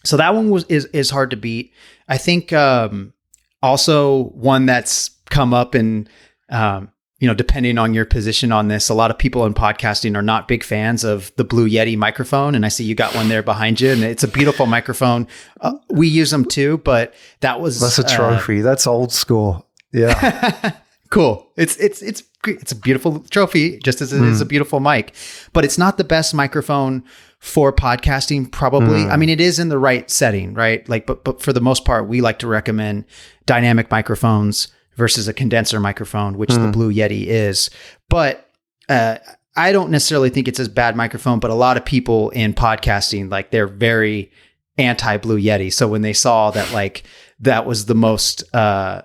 so 0.03 0.17
that 0.17 0.33
one 0.33 0.50
was 0.50 0.65
is 0.65 0.86
is 0.86 1.10
hard 1.10 1.31
to 1.31 1.38
beat. 1.38 1.74
I 2.07 2.17
think 2.17 2.51
um, 2.53 3.13
also 3.62 4.25
one 4.29 4.65
that's 4.65 5.10
come 5.29 5.53
up 5.53 5.75
and 5.75 6.10
um, 6.50 6.91
you 7.24 7.27
know, 7.27 7.33
depending 7.33 7.77
on 7.77 7.93
your 7.93 8.03
position 8.03 8.51
on 8.51 8.67
this, 8.67 8.89
a 8.89 8.93
lot 8.93 9.10
of 9.10 9.17
people 9.17 9.45
in 9.45 9.53
podcasting 9.53 10.17
are 10.17 10.22
not 10.22 10.45
big 10.45 10.62
fans 10.62 11.05
of 11.05 11.33
the 11.38 11.45
Blue 11.45 11.69
Yeti 11.69 11.95
microphone. 11.95 12.53
And 12.53 12.65
I 12.65 12.67
see 12.67 12.83
you 12.83 12.95
got 12.95 13.15
one 13.15 13.29
there 13.29 13.41
behind 13.41 13.79
you, 13.79 13.91
and 13.91 14.03
it's 14.03 14.25
a 14.25 14.27
beautiful 14.27 14.65
microphone. 14.65 15.25
Uh, 15.62 15.75
we 15.89 16.10
use 16.10 16.31
them 16.31 16.43
too, 16.43 16.79
but 16.79 17.13
that 17.39 17.62
was 17.62 17.79
that's 17.79 17.98
a 17.98 18.03
trophy. 18.03 18.60
Uh, 18.60 18.63
that's 18.63 18.86
old 18.86 19.13
school. 19.13 19.65
Yeah, 19.93 20.74
cool. 21.12 21.50
It's 21.55 21.77
it's 21.77 22.01
it's 22.01 22.24
it's 22.45 22.74
a 22.74 22.75
beautiful 22.75 23.19
trophy, 23.29 23.79
just 23.79 24.01
as 24.01 24.12
it 24.12 24.19
mm. 24.19 24.29
is 24.29 24.41
a 24.41 24.45
beautiful 24.45 24.81
mic. 24.81 25.15
But 25.53 25.63
it's 25.63 25.77
not 25.77 25.98
the 25.98 26.03
best 26.03 26.33
microphone 26.33 27.05
for 27.43 27.73
podcasting. 27.73 28.50
Probably, 28.50 29.01
mm. 29.01 29.12
I 29.12 29.17
mean, 29.17 29.27
it 29.27 29.41
is 29.41 29.59
in 29.59 29.67
the 29.67 29.77
right 29.77 30.09
setting, 30.09 30.53
right? 30.53 30.88
Like, 30.88 31.05
but 31.05 31.25
but 31.25 31.41
for 31.41 31.51
the 31.51 31.59
most 31.59 31.83
part, 31.83 32.07
we 32.07 32.21
like 32.21 32.39
to 32.39 32.47
recommend 32.47 33.03
dynamic 33.45 33.91
microphones 33.91 34.69
versus 34.95 35.27
a 35.27 35.33
condenser 35.33 35.81
microphone, 35.81 36.38
which 36.38 36.51
mm. 36.51 36.55
the 36.55 36.65
hmm. 36.65 36.71
Blue 36.71 36.93
Yeti 36.93 37.25
is. 37.25 37.69
But 38.07 38.50
uh, 38.88 39.17
I 39.57 39.73
don't 39.73 39.91
necessarily 39.91 40.29
think 40.29 40.47
it's 40.47 40.59
a 40.59 40.69
bad 40.69 40.95
microphone, 40.95 41.39
but 41.39 41.51
a 41.51 41.55
lot 41.55 41.75
of 41.75 41.83
people 41.83 42.29
in 42.29 42.53
podcasting, 42.53 43.29
like 43.29 43.51
they're 43.51 43.67
very 43.67 44.31
anti 44.77 45.18
Blue 45.18 45.37
Yeti. 45.37 45.74
So 45.74 45.89
when 45.89 46.01
they 46.01 46.13
saw 46.13 46.50
that, 46.51 46.72
like 46.72 47.03
that 47.41 47.65
was 47.65 47.87
the 47.87 47.96
most, 47.96 48.55
uh, 48.55 49.01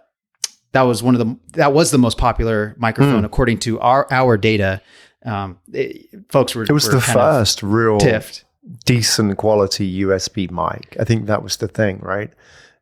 that 0.71 0.83
was 0.83 1.03
one 1.03 1.17
of 1.17 1.27
the 1.27 1.37
that 1.55 1.73
was 1.73 1.91
the 1.91 1.99
most 1.99 2.19
popular 2.19 2.77
microphone 2.79 3.23
mm. 3.23 3.27
according 3.27 3.59
to 3.61 3.81
our 3.81 4.07
our 4.13 4.37
data. 4.37 4.81
Um, 5.25 5.59
it, 5.73 6.09
folks 6.29 6.55
were 6.55 6.63
it 6.65 6.71
was 6.71 6.87
were 6.87 6.95
the 6.95 7.01
first 7.01 7.63
real 7.63 7.99
tiffed. 7.99 8.45
decent 8.85 9.37
quality 9.37 10.03
USB 10.03 10.51
mic. 10.51 10.97
I 10.99 11.05
think 11.05 11.27
that 11.27 11.43
was 11.43 11.57
the 11.57 11.69
thing, 11.69 11.99
right? 12.03 12.31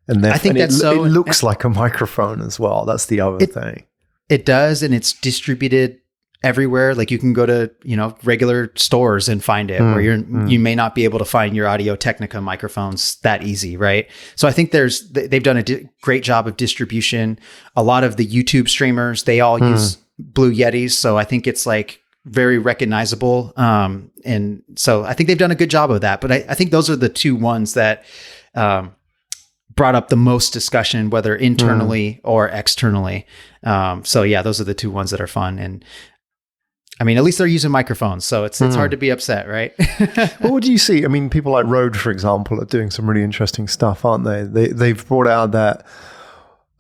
And 0.09 0.23
then 0.23 0.33
I 0.33 0.39
think 0.39 0.57
that's 0.57 0.77
it, 0.77 0.81
so. 0.81 1.05
It 1.05 1.09
looks 1.09 1.43
like 1.43 1.65
a 1.65 1.69
microphone 1.69 2.41
as 2.41 2.61
well. 2.61 2.85
That's 2.85 3.07
the 3.07 3.21
other 3.21 3.39
it, 3.41 3.53
thing. 3.53 3.85
It 4.29 4.45
does, 4.45 4.83
and 4.83 4.95
it's 4.95 5.13
distributed 5.13 6.01
everywhere. 6.43 6.95
Like 6.95 7.11
you 7.11 7.19
can 7.19 7.33
go 7.33 7.45
to 7.47 7.71
you 7.83 7.97
know 7.97 8.15
regular 8.23 8.73
stores 8.77 9.29
and 9.29 9.43
find 9.43 9.71
it, 9.71 9.81
mm, 9.81 9.93
where 9.93 10.01
you're 10.01 10.19
mm. 10.19 10.51
you 10.51 10.59
may 10.59 10.75
not 10.75 10.95
be 10.95 11.05
able 11.05 11.19
to 11.19 11.25
find 11.25 11.57
your 11.57 11.67
Audio 11.67 11.97
Technica 11.97 12.41
microphones 12.41 13.17
that 13.21 13.43
easy, 13.43 13.77
right? 13.77 14.09
So 14.37 14.47
I 14.47 14.53
think 14.53 14.71
there's 14.71 15.09
they've 15.11 15.43
done 15.43 15.57
a 15.57 15.63
di- 15.63 15.89
great 16.03 16.23
job 16.23 16.47
of 16.47 16.57
distribution. 16.57 17.39
A 17.75 17.83
lot 17.83 18.05
of 18.05 18.17
the 18.17 18.27
YouTube 18.27 18.69
streamers 18.69 19.25
they 19.25 19.41
all 19.41 19.59
mm. 19.59 19.71
use 19.71 19.99
Blue 20.19 20.53
Yetis, 20.53 20.93
so 20.93 21.19
I 21.19 21.25
think 21.25 21.47
it's 21.47 21.67
like 21.67 22.01
very 22.27 22.59
recognizable. 22.59 23.53
Um, 23.57 24.11
and 24.25 24.63
so 24.75 25.05
I 25.05 25.15
think 25.15 25.29
they've 25.29 25.39
done 25.39 25.53
a 25.53 25.57
good 25.57 25.71
job 25.71 25.91
of 25.91 26.03
that. 26.03 26.21
But 26.21 26.33
I, 26.33 26.45
I 26.49 26.55
think 26.55 26.73
those 26.73 26.91
are 26.91 26.97
the 26.97 27.09
two 27.09 27.37
ones 27.37 27.75
that 27.75 28.05
um, 28.55 28.95
brought 29.75 29.95
up 29.95 30.09
the 30.09 30.17
most 30.17 30.53
discussion, 30.53 31.09
whether 31.11 31.35
internally 31.35 32.15
mm. 32.15 32.21
or 32.25 32.49
externally. 32.49 33.27
Um, 33.63 34.05
so 34.05 34.23
yeah, 34.23 34.43
those 34.43 34.61
are 34.61 34.65
the 34.65 34.75
two 34.75 34.91
ones 34.91 35.11
that 35.13 35.21
are 35.21 35.29
fun. 35.29 35.59
And 35.59 35.85
I 37.01 37.05
mean, 37.05 37.17
at 37.17 37.25
least 37.25 37.39
they're 37.39 37.47
using 37.47 37.71
microphones, 37.71 38.25
so 38.25 38.45
it's 38.45 38.61
it's 38.61 38.75
mm. 38.75 38.79
hard 38.79 38.91
to 38.91 38.97
be 38.97 39.11
upset, 39.11 39.49
right? 39.49 39.75
well, 40.41 40.53
what 40.55 40.63
do 40.63 40.73
you 40.73 40.79
see? 40.79 41.05
I 41.05 41.09
mean, 41.09 41.29
people 41.29 41.53
like 41.53 41.67
Rode, 41.67 41.97
for 41.97 42.11
example, 42.11 42.61
are 42.61 42.65
doing 42.65 42.91
some 42.91 43.09
really 43.09 43.23
interesting 43.23 43.69
stuff, 43.69 44.05
aren't 44.05 44.25
they? 44.25 44.45
They 44.45 44.69
they've 44.69 45.07
brought 45.07 45.27
out 45.27 45.53
that 45.53 45.87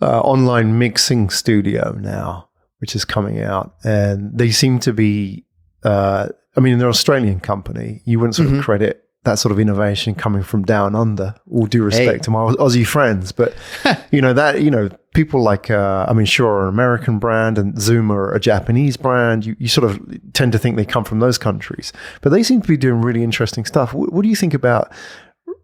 uh, 0.00 0.20
online 0.20 0.78
mixing 0.78 1.28
studio 1.28 1.92
now, 2.00 2.48
which 2.79 2.95
is 2.95 3.05
coming 3.05 3.41
out, 3.41 3.75
and 3.85 4.37
they 4.37 4.51
seem 4.51 4.79
to 4.81 4.93
be. 4.93 5.45
Uh, 5.83 6.29
I 6.57 6.61
mean, 6.61 6.79
they're 6.79 6.89
an 6.89 6.91
Australian 6.91 7.41
company. 7.41 8.03
You 8.05 8.19
wouldn't 8.19 8.35
sort 8.35 8.49
mm-hmm. 8.49 8.59
of 8.59 8.65
credit 8.65 9.07
that 9.27 9.39
sort 9.39 9.53
of 9.53 9.59
innovation 9.59 10.15
coming 10.15 10.43
from 10.43 10.65
down 10.65 10.95
under. 10.95 11.35
All 11.51 11.67
due 11.67 11.83
respect 11.83 12.11
hey. 12.11 12.19
to 12.21 12.31
my 12.31 12.39
Aussie 12.55 12.87
friends, 12.87 13.33
but 13.33 13.55
you 14.11 14.23
know 14.23 14.33
that 14.33 14.62
you 14.62 14.71
know 14.71 14.89
people 15.12 15.43
like 15.43 15.71
uh, 15.71 16.07
I 16.09 16.15
mean, 16.15 16.25
Shure, 16.25 16.62
an 16.62 16.69
American 16.69 17.19
brand 17.19 17.59
and 17.59 17.79
Zoom 17.79 18.11
are 18.11 18.33
a 18.33 18.41
Japanese 18.41 18.97
brand. 18.97 19.45
You, 19.45 19.55
you 19.59 19.69
sort 19.69 19.91
of 19.91 20.33
tend 20.33 20.53
to 20.53 20.59
think 20.59 20.77
they 20.77 20.87
come 20.87 21.05
from 21.05 21.21
those 21.21 21.37
countries, 21.37 21.93
but 22.23 22.31
they 22.31 22.43
seem 22.43 22.62
to 22.62 22.69
be 22.69 22.79
doing 22.79 23.03
really 23.03 23.23
interesting 23.23 23.67
stuff. 23.67 23.93
What, 23.93 24.12
what 24.12 24.23
do 24.23 24.29
you 24.29 24.37
think 24.37 24.55
about 24.55 24.91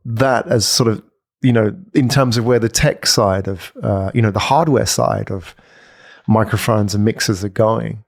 that 0.05 0.46
as 0.48 0.66
sort 0.66 0.88
of 0.90 1.03
you 1.40 1.53
know 1.53 1.75
in 1.94 2.09
terms 2.09 2.37
of 2.37 2.44
where 2.44 2.59
the 2.59 2.68
tech 2.68 3.07
side 3.07 3.48
of 3.48 3.72
uh, 3.83 4.11
you 4.12 4.20
know 4.20 4.31
the 4.31 4.40
hardware 4.40 4.87
side 4.87 5.31
of 5.31 5.55
microphones 6.26 6.94
and 6.94 7.04
mixers 7.04 7.44
are 7.44 7.48
going? 7.48 8.04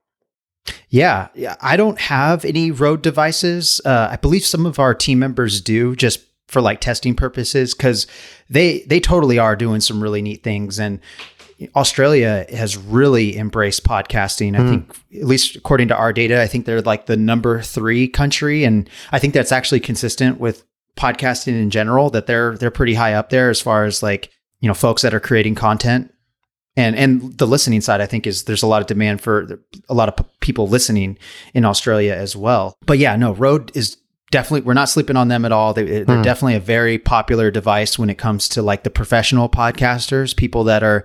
Yeah, 0.89 1.29
yeah. 1.35 1.57
I 1.61 1.77
don't 1.77 2.01
have 2.01 2.45
any 2.45 2.71
Rode 2.71 3.03
devices. 3.03 3.81
Uh, 3.85 4.09
I 4.11 4.17
believe 4.17 4.45
some 4.45 4.67
of 4.67 4.79
our 4.79 4.95
team 4.95 5.19
members 5.19 5.61
do, 5.61 5.95
just 5.97 6.21
for 6.49 6.61
like 6.61 6.81
testing 6.81 7.15
purposes, 7.15 7.75
because 7.75 8.07
they 8.49 8.81
they 8.81 9.01
totally 9.01 9.39
are 9.39 9.57
doing 9.57 9.81
some 9.81 10.03
really 10.03 10.23
neat 10.23 10.43
things. 10.43 10.79
And 10.79 11.01
Australia 11.75 12.47
has 12.51 12.77
really 12.77 13.37
embraced 13.37 13.85
podcasting. 13.85 14.57
I 14.57 14.61
mm. 14.61 14.71
think, 14.71 14.97
at 15.23 15.27
least 15.27 15.57
according 15.57 15.89
to 15.89 15.97
our 15.97 16.13
data, 16.13 16.41
I 16.41 16.47
think 16.47 16.65
they're 16.65 16.83
like 16.83 17.07
the 17.07 17.17
number 17.17 17.61
three 17.61 18.09
country, 18.09 18.65
and 18.65 18.89
I 19.13 19.19
think 19.19 19.35
that's 19.35 19.53
actually 19.53 19.81
consistent 19.81 20.41
with 20.41 20.65
podcasting 20.97 21.61
in 21.61 21.71
general. 21.71 22.09
That 22.09 22.27
they're 22.27 22.57
they're 22.57 22.71
pretty 22.71 22.95
high 22.95 23.15
up 23.15 23.31
there 23.31 23.51
as 23.51 23.61
far 23.61 23.85
as 23.85 24.03
like 24.03 24.31
you 24.61 24.69
know 24.69 24.75
folks 24.75 25.03
that 25.03 25.13
are 25.13 25.21
creating 25.21 25.57
content 25.57 26.14
and 26.77 26.97
and 26.97 27.39
the 27.39 27.47
listening 27.47 27.81
side 27.81 28.01
i 28.01 28.07
think 28.07 28.27
is 28.27 28.45
there's 28.45 28.63
a 28.63 28.67
lot 28.67 28.81
of 28.81 28.87
demand 28.87 29.21
for 29.21 29.61
a 29.89 29.95
lot 29.95 30.09
of 30.09 30.17
p- 30.17 30.25
people 30.41 30.69
listening 30.69 31.19
in 31.53 31.65
australia 31.65 32.15
as 32.15 32.37
well. 32.37 32.77
But 32.87 32.99
yeah 32.99 33.17
no 33.17 33.33
Rode 33.33 33.75
is 33.77 33.97
definitely 34.31 34.63
we're 34.63 34.75
not 34.75 34.89
sleeping 34.89 35.17
on 35.17 35.29
them 35.29 35.45
at 35.45 35.53
all. 35.53 35.73
They, 35.73 36.01
are 36.01 36.05
mm. 36.05 36.23
definitely 36.25 36.57
a 36.57 36.61
very 36.61 36.99
popular 36.99 37.51
device 37.51 37.99
when 37.99 38.11
it 38.11 38.17
comes 38.17 38.49
to 38.51 38.63
like 38.63 38.83
the 38.83 38.91
professional 38.91 39.49
podcasters 39.49 40.37
people 40.37 40.65
that 40.65 40.83
are 40.83 41.05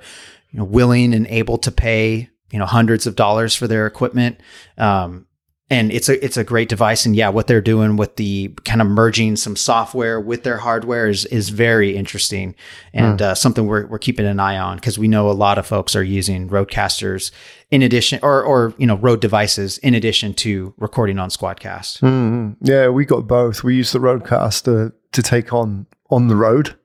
you 0.51 0.59
know 0.59 0.65
willing 0.65 1.13
and 1.13 1.27
able 1.27 1.57
to 1.59 1.71
pay 1.71 2.29
you 2.51 2.59
know 2.59 2.65
hundreds 2.65 3.05
of 3.05 3.15
dollars 3.15 3.55
for 3.55 3.67
their 3.67 3.85
equipment. 3.85 4.39
Um, 4.77 5.27
and 5.69 5.91
it's 5.91 6.09
a 6.09 6.23
it's 6.23 6.37
a 6.37 6.43
great 6.43 6.67
device 6.67 7.05
and 7.05 7.15
yeah 7.15 7.29
what 7.29 7.47
they're 7.47 7.61
doing 7.61 7.95
with 7.95 8.15
the 8.15 8.49
kind 8.65 8.81
of 8.81 8.87
merging 8.87 9.35
some 9.35 9.55
software 9.55 10.19
with 10.19 10.43
their 10.43 10.57
hardware 10.57 11.07
is 11.07 11.25
is 11.25 11.49
very 11.49 11.95
interesting 11.95 12.55
and 12.93 13.19
mm. 13.19 13.23
uh, 13.23 13.35
something 13.35 13.67
we're, 13.67 13.85
we're 13.87 13.99
keeping 13.99 14.25
an 14.25 14.39
eye 14.39 14.57
on 14.57 14.77
because 14.77 14.97
we 14.97 15.07
know 15.07 15.29
a 15.29 15.31
lot 15.31 15.57
of 15.57 15.65
folks 15.65 15.95
are 15.95 16.03
using 16.03 16.49
Rodecasters 16.49 17.31
in 17.71 17.81
addition 17.81 18.19
or 18.23 18.43
or 18.43 18.73
you 18.77 18.87
know 18.87 18.97
Rode 18.97 19.21
devices 19.21 19.77
in 19.79 19.93
addition 19.93 20.33
to 20.35 20.73
recording 20.77 21.19
on 21.19 21.29
squadcast 21.29 22.01
mm. 22.01 22.55
yeah 22.61 22.89
we 22.89 23.05
got 23.05 23.27
both 23.27 23.63
we 23.63 23.75
use 23.75 23.91
the 23.91 23.99
Rodecaster 23.99 24.93
to 25.11 25.23
take 25.23 25.53
on 25.53 25.85
on 26.09 26.27
the 26.27 26.35
road 26.35 26.75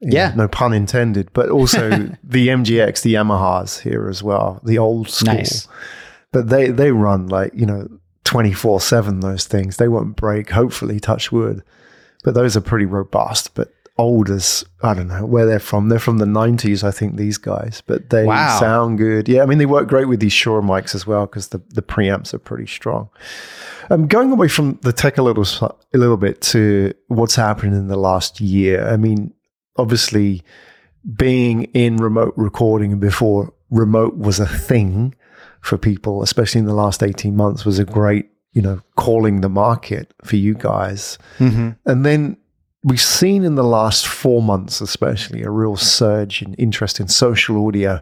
yeah 0.00 0.30
know, 0.30 0.44
no 0.44 0.48
pun 0.48 0.72
intended 0.72 1.30
but 1.32 1.48
also 1.50 1.90
the 2.24 2.48
mgx 2.48 3.02
the 3.02 3.14
yamahas 3.14 3.80
here 3.80 4.08
as 4.08 4.22
well 4.22 4.60
the 4.64 4.78
old 4.78 5.08
school 5.08 5.34
nice. 5.34 5.68
but 6.32 6.48
they 6.48 6.68
they 6.68 6.92
run 6.92 7.26
like 7.28 7.50
you 7.54 7.64
know 7.64 7.88
24 8.26 8.80
7, 8.80 9.20
those 9.20 9.46
things. 9.46 9.78
They 9.78 9.88
won't 9.88 10.16
break, 10.16 10.50
hopefully, 10.50 11.00
touch 11.00 11.32
wood. 11.32 11.62
But 12.24 12.34
those 12.34 12.56
are 12.56 12.60
pretty 12.60 12.86
robust, 12.86 13.54
but 13.54 13.72
old 13.98 14.28
as, 14.28 14.64
I 14.82 14.94
don't 14.94 15.08
know 15.08 15.24
where 15.24 15.46
they're 15.46 15.58
from. 15.58 15.88
They're 15.88 15.98
from 15.98 16.18
the 16.18 16.26
90s, 16.26 16.84
I 16.84 16.90
think, 16.90 17.16
these 17.16 17.38
guys, 17.38 17.82
but 17.86 18.10
they 18.10 18.24
wow. 18.24 18.58
sound 18.58 18.98
good. 18.98 19.28
Yeah, 19.28 19.42
I 19.42 19.46
mean, 19.46 19.58
they 19.58 19.66
work 19.66 19.88
great 19.88 20.08
with 20.08 20.20
these 20.20 20.32
Shure 20.32 20.60
mics 20.60 20.94
as 20.94 21.06
well 21.06 21.26
because 21.26 21.48
the, 21.48 21.62
the 21.68 21.82
preamps 21.82 22.34
are 22.34 22.38
pretty 22.38 22.66
strong. 22.66 23.08
Um, 23.88 24.08
going 24.08 24.32
away 24.32 24.48
from 24.48 24.78
the 24.82 24.92
tech 24.92 25.18
a 25.18 25.22
little, 25.22 25.46
a 25.62 25.98
little 25.98 26.16
bit 26.16 26.40
to 26.42 26.92
what's 27.06 27.36
happened 27.36 27.74
in 27.74 27.86
the 27.86 27.96
last 27.96 28.40
year. 28.40 28.86
I 28.88 28.96
mean, 28.96 29.32
obviously, 29.76 30.42
being 31.14 31.64
in 31.74 31.96
remote 31.96 32.34
recording 32.36 32.98
before 32.98 33.54
remote 33.70 34.18
was 34.18 34.40
a 34.40 34.46
thing 34.46 35.14
for 35.60 35.78
people, 35.78 36.22
especially 36.22 36.60
in 36.60 36.66
the 36.66 36.74
last 36.74 37.02
18 37.02 37.36
months, 37.36 37.64
was 37.64 37.78
a 37.78 37.84
great, 37.84 38.30
you 38.52 38.62
know, 38.62 38.80
calling 38.96 39.40
the 39.40 39.48
market 39.48 40.12
for 40.24 40.36
you 40.36 40.54
guys. 40.54 41.18
Mm-hmm. 41.38 41.70
And 41.84 42.06
then 42.06 42.36
we've 42.82 43.00
seen 43.00 43.44
in 43.44 43.56
the 43.56 43.64
last 43.64 44.06
four 44.06 44.42
months, 44.42 44.80
especially, 44.80 45.42
a 45.42 45.50
real 45.50 45.76
surge 45.76 46.42
in 46.42 46.54
interest 46.54 47.00
in 47.00 47.08
social 47.08 47.66
audio. 47.66 48.00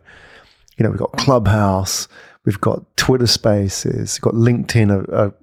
You 0.76 0.84
know, 0.84 0.90
we've 0.90 0.98
got 0.98 1.12
Clubhouse, 1.12 2.06
we've 2.44 2.60
got 2.60 2.96
Twitter 2.96 3.26
Spaces, 3.26 4.18
we've 4.18 4.32
got 4.32 4.34
LinkedIn 4.34 4.90
are, 4.90 5.14
are 5.14 5.34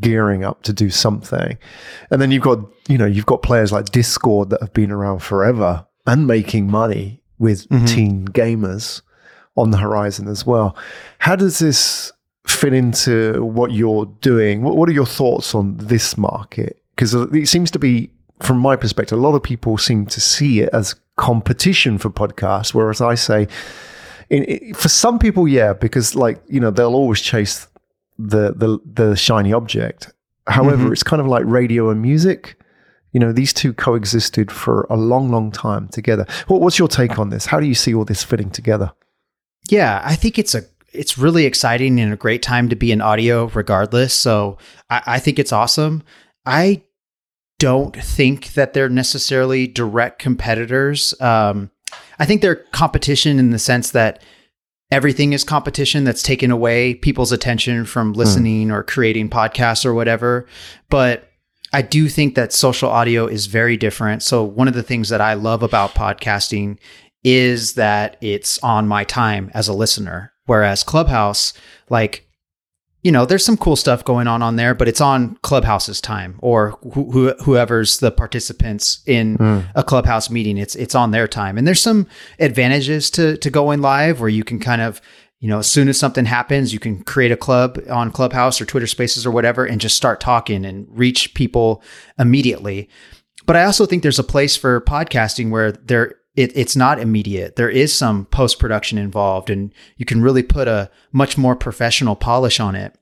gearing 0.00 0.44
up 0.44 0.62
to 0.62 0.72
do 0.72 0.90
something. 0.90 1.58
And 2.10 2.20
then 2.20 2.30
you've 2.30 2.42
got, 2.42 2.60
you 2.88 2.98
know, 2.98 3.06
you've 3.06 3.26
got 3.26 3.42
players 3.42 3.72
like 3.72 3.86
Discord 3.86 4.50
that 4.50 4.60
have 4.60 4.72
been 4.72 4.90
around 4.90 5.20
forever 5.20 5.86
and 6.06 6.26
making 6.26 6.70
money 6.70 7.22
with 7.38 7.68
mm-hmm. 7.68 7.84
teen 7.86 8.28
gamers 8.28 9.02
on 9.58 9.70
the 9.70 9.78
horizon 9.78 10.28
as 10.28 10.46
well. 10.46 10.76
How 11.18 11.36
does 11.36 11.58
this 11.58 12.12
fit 12.46 12.72
into 12.72 13.44
what 13.44 13.72
you're 13.72 14.06
doing? 14.20 14.62
What, 14.62 14.76
what 14.76 14.88
are 14.88 14.92
your 14.92 15.06
thoughts 15.06 15.54
on 15.54 15.76
this 15.76 16.16
market? 16.16 16.82
Because 16.94 17.14
it 17.14 17.48
seems 17.48 17.70
to 17.72 17.78
be, 17.78 18.10
from 18.40 18.58
my 18.58 18.76
perspective, 18.76 19.18
a 19.18 19.20
lot 19.20 19.34
of 19.34 19.42
people 19.42 19.78
seem 19.78 20.06
to 20.06 20.20
see 20.20 20.60
it 20.60 20.70
as 20.72 20.94
competition 21.16 21.98
for 21.98 22.10
podcasts, 22.10 22.72
whereas 22.72 23.00
I 23.00 23.14
say, 23.14 23.48
in, 24.30 24.44
in, 24.44 24.74
for 24.74 24.88
some 24.88 25.18
people, 25.18 25.46
yeah, 25.48 25.72
because 25.72 26.14
like 26.14 26.40
you 26.48 26.60
know 26.60 26.70
they'll 26.70 26.94
always 26.94 27.20
chase 27.20 27.66
the 28.18 28.52
the 28.52 28.78
the 28.84 29.16
shiny 29.16 29.52
object. 29.52 30.12
However, 30.46 30.84
mm-hmm. 30.84 30.92
it's 30.92 31.02
kind 31.02 31.20
of 31.20 31.26
like 31.26 31.44
radio 31.46 31.90
and 31.90 32.00
music. 32.00 32.56
You 33.12 33.20
know, 33.20 33.32
these 33.32 33.52
two 33.52 33.72
coexisted 33.72 34.52
for 34.52 34.86
a 34.90 34.96
long, 34.96 35.30
long 35.30 35.50
time 35.50 35.88
together. 35.88 36.26
What, 36.46 36.60
what's 36.60 36.78
your 36.78 36.88
take 36.88 37.18
on 37.18 37.30
this? 37.30 37.46
How 37.46 37.58
do 37.58 37.66
you 37.66 37.74
see 37.74 37.94
all 37.94 38.04
this 38.04 38.22
fitting 38.22 38.50
together? 38.50 38.92
Yeah, 39.68 40.00
I 40.04 40.14
think 40.14 40.38
it's 40.38 40.54
a 40.54 40.62
it's 40.92 41.18
really 41.18 41.44
exciting 41.44 42.00
and 42.00 42.12
a 42.12 42.16
great 42.16 42.42
time 42.42 42.68
to 42.70 42.76
be 42.76 42.90
in 42.92 43.00
audio 43.00 43.46
regardless. 43.48 44.14
So 44.14 44.58
I, 44.88 45.02
I 45.06 45.18
think 45.18 45.38
it's 45.38 45.52
awesome. 45.52 46.02
I 46.46 46.82
don't 47.58 47.94
think 47.94 48.54
that 48.54 48.72
they're 48.72 48.88
necessarily 48.88 49.66
direct 49.66 50.18
competitors. 50.18 51.18
Um, 51.20 51.70
I 52.18 52.24
think 52.24 52.40
they're 52.40 52.56
competition 52.56 53.38
in 53.38 53.50
the 53.50 53.58
sense 53.58 53.90
that 53.90 54.22
everything 54.90 55.32
is 55.32 55.44
competition 55.44 56.04
that's 56.04 56.22
taken 56.22 56.50
away 56.50 56.94
people's 56.94 57.32
attention 57.32 57.84
from 57.84 58.12
hmm. 58.12 58.18
listening 58.18 58.68
mm. 58.68 58.72
or 58.72 58.82
creating 58.82 59.28
podcasts 59.28 59.84
or 59.84 59.92
whatever. 59.92 60.46
But 60.88 61.30
I 61.72 61.82
do 61.82 62.08
think 62.08 62.34
that 62.34 62.52
social 62.52 62.88
audio 62.88 63.26
is 63.26 63.46
very 63.46 63.76
different. 63.76 64.22
So 64.22 64.42
one 64.42 64.68
of 64.68 64.74
the 64.74 64.82
things 64.82 65.10
that 65.10 65.20
I 65.20 65.34
love 65.34 65.62
about 65.62 65.94
podcasting 65.94 66.78
is 67.28 67.74
that 67.74 68.16
it's 68.20 68.58
on 68.62 68.88
my 68.88 69.04
time 69.04 69.50
as 69.52 69.68
a 69.68 69.74
listener. 69.74 70.32
Whereas 70.46 70.82
Clubhouse, 70.82 71.52
like, 71.90 72.26
you 73.02 73.12
know, 73.12 73.26
there's 73.26 73.44
some 73.44 73.56
cool 73.58 73.76
stuff 73.76 74.04
going 74.04 74.26
on 74.26 74.42
on 74.42 74.56
there, 74.56 74.74
but 74.74 74.88
it's 74.88 75.00
on 75.00 75.36
Clubhouse's 75.42 76.00
time 76.00 76.38
or 76.40 76.70
wh- 76.82 77.42
whoever's 77.44 77.98
the 77.98 78.10
participants 78.10 79.02
in 79.06 79.36
mm. 79.36 79.70
a 79.74 79.84
Clubhouse 79.84 80.30
meeting. 80.30 80.56
It's 80.56 80.74
it's 80.74 80.94
on 80.94 81.10
their 81.10 81.28
time, 81.28 81.58
and 81.58 81.66
there's 81.66 81.80
some 81.80 82.06
advantages 82.38 83.10
to 83.10 83.36
to 83.36 83.50
going 83.50 83.82
live 83.82 84.20
where 84.20 84.28
you 84.28 84.42
can 84.42 84.58
kind 84.58 84.82
of 84.82 85.00
you 85.40 85.48
know, 85.48 85.60
as 85.60 85.70
soon 85.70 85.88
as 85.88 85.96
something 85.96 86.24
happens, 86.24 86.72
you 86.72 86.80
can 86.80 87.04
create 87.04 87.30
a 87.30 87.36
club 87.36 87.78
on 87.88 88.10
Clubhouse 88.10 88.60
or 88.60 88.64
Twitter 88.64 88.88
Spaces 88.88 89.24
or 89.24 89.30
whatever 89.30 89.64
and 89.64 89.80
just 89.80 89.96
start 89.96 90.20
talking 90.20 90.64
and 90.64 90.88
reach 90.90 91.32
people 91.34 91.80
immediately. 92.18 92.88
But 93.46 93.54
I 93.54 93.64
also 93.64 93.86
think 93.86 94.02
there's 94.02 94.18
a 94.18 94.24
place 94.24 94.56
for 94.56 94.80
podcasting 94.80 95.50
where 95.50 95.70
there 95.72 96.16
it, 96.38 96.52
it's 96.54 96.76
not 96.76 97.00
immediate. 97.00 97.56
There 97.56 97.68
is 97.68 97.92
some 97.92 98.26
post 98.26 98.60
production 98.60 98.96
involved, 98.96 99.50
and 99.50 99.74
you 99.96 100.06
can 100.06 100.22
really 100.22 100.44
put 100.44 100.68
a 100.68 100.88
much 101.10 101.36
more 101.36 101.56
professional 101.56 102.14
polish 102.14 102.60
on 102.60 102.76
it. 102.76 102.96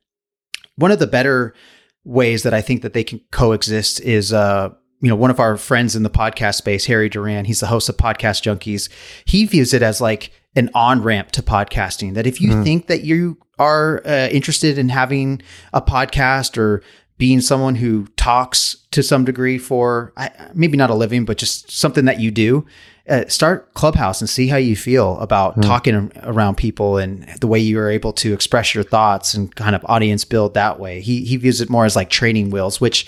One 0.77 0.91
of 0.91 1.01
the 1.01 1.07
better 1.07 1.55
ways 2.03 2.45
that 2.45 2.55
I 2.55 2.63
think 2.63 2.81
that 2.81 2.95
they 2.95 3.05
can 3.05 3.21
coexist 3.33 4.01
is, 4.01 4.33
uh, 4.33 4.71
you 5.03 5.11
know, 5.11 5.17
one 5.17 5.31
of 5.31 5.39
our 5.39 5.59
friends 5.59 5.95
in 5.95 6.03
the 6.03 6.09
podcast 6.09 6.55
space, 6.55 6.87
Harry 6.87 7.11
Duran. 7.11 7.45
He's 7.45 7.61
the 7.61 7.67
host 7.67 7.91
of 7.91 7.99
Podcast 7.99 8.41
Junkies. 8.43 8.89
He 9.27 9.45
views 9.45 9.75
it 9.75 9.83
as 9.83 10.01
like 10.01 10.33
an 10.55 10.71
on 10.75 11.03
ramp 11.03 11.31
to 11.33 11.43
podcasting. 11.43 12.15
That 12.15 12.27
if 12.27 12.41
you 12.41 12.53
mm. 12.53 12.65
think 12.65 12.87
that 12.87 13.05
you 13.05 13.37
are 13.59 14.01
uh, 14.07 14.29
interested 14.29 14.79
in 14.79 14.89
having 14.89 15.43
a 15.75 15.83
podcast 15.83 16.57
or 16.57 16.83
being 17.19 17.43
someone 17.43 17.75
who 17.75 18.07
talks 18.17 18.77
to 18.93 19.03
some 19.03 19.27
degree 19.27 19.59
for 19.59 20.15
maybe 20.55 20.79
not 20.79 20.89
a 20.89 20.95
living, 20.95 21.27
but 21.27 21.37
just 21.37 21.71
something 21.71 22.07
that 22.07 22.19
you 22.19 22.31
do, 22.31 22.65
uh, 23.09 23.25
start 23.29 23.73
Clubhouse 23.75 24.21
and 24.21 24.29
see 24.29 24.49
how 24.49 24.57
you 24.57 24.77
feel 24.77 25.19
about 25.19 25.57
mm. 25.57 25.63
talking 25.63 26.11
around 26.23 26.57
people 26.57 26.99
and 26.99 27.27
the 27.41 27.47
way 27.47 27.59
you 27.59 27.79
are 27.79 27.91
able 27.91 28.13
to 28.13 28.33
express 28.33 28.75
your 28.75 28.85
thoughts 28.85 29.35
and 29.35 29.55
kind 29.55 29.77
of 29.77 29.85
audience 29.89 30.25
build 30.25 30.55
that 30.55 30.81
way. 30.81 31.01
He 31.01 31.25
he 31.25 31.37
views 31.37 31.61
it 31.61 31.71
more 31.71 31.85
as 31.85 31.97
like 31.97 32.11
training 32.11 32.51
wheels, 32.51 32.81
which 32.81 33.07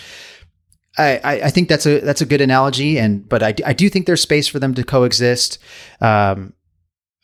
I, 0.98 1.40
I 1.44 1.50
think 1.50 1.68
that's 1.68 1.86
a 1.86 2.00
that's 2.00 2.20
a 2.20 2.26
good 2.26 2.40
analogy. 2.40 2.98
And 2.98 3.28
but 3.28 3.42
I, 3.42 3.54
I 3.64 3.72
do 3.72 3.88
think 3.88 4.06
there's 4.06 4.22
space 4.22 4.48
for 4.48 4.58
them 4.58 4.74
to 4.74 4.84
coexist. 4.84 5.58
Um, 6.00 6.54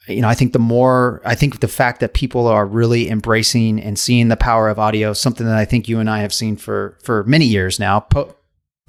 you 0.07 0.21
know, 0.21 0.29
I 0.29 0.35
think 0.35 0.53
the 0.53 0.59
more, 0.59 1.23
I 1.25 1.35
think 1.35 1.61
the 1.61 1.69
fact 1.69 2.01
that 2.01 2.13
people 2.13 2.47
are 2.47 2.67
really 2.67 3.09
embracing 3.09 3.81
and 3.81 3.99
seeing 3.99 4.29
the 4.29 4.37
power 4.37 4.69
of 4.69 4.79
audio, 4.79 5.15
something 5.15 5.47
that 5.47 5.57
I 5.57 5.65
think 5.65 5.89
you 5.89 5.99
and 5.99 6.11
I 6.11 6.21
have 6.21 6.33
seen 6.33 6.57
for 6.57 6.99
for 7.03 7.25
many 7.25 7.47
years 7.47 7.81
now, 7.81 8.01
po- 8.01 8.35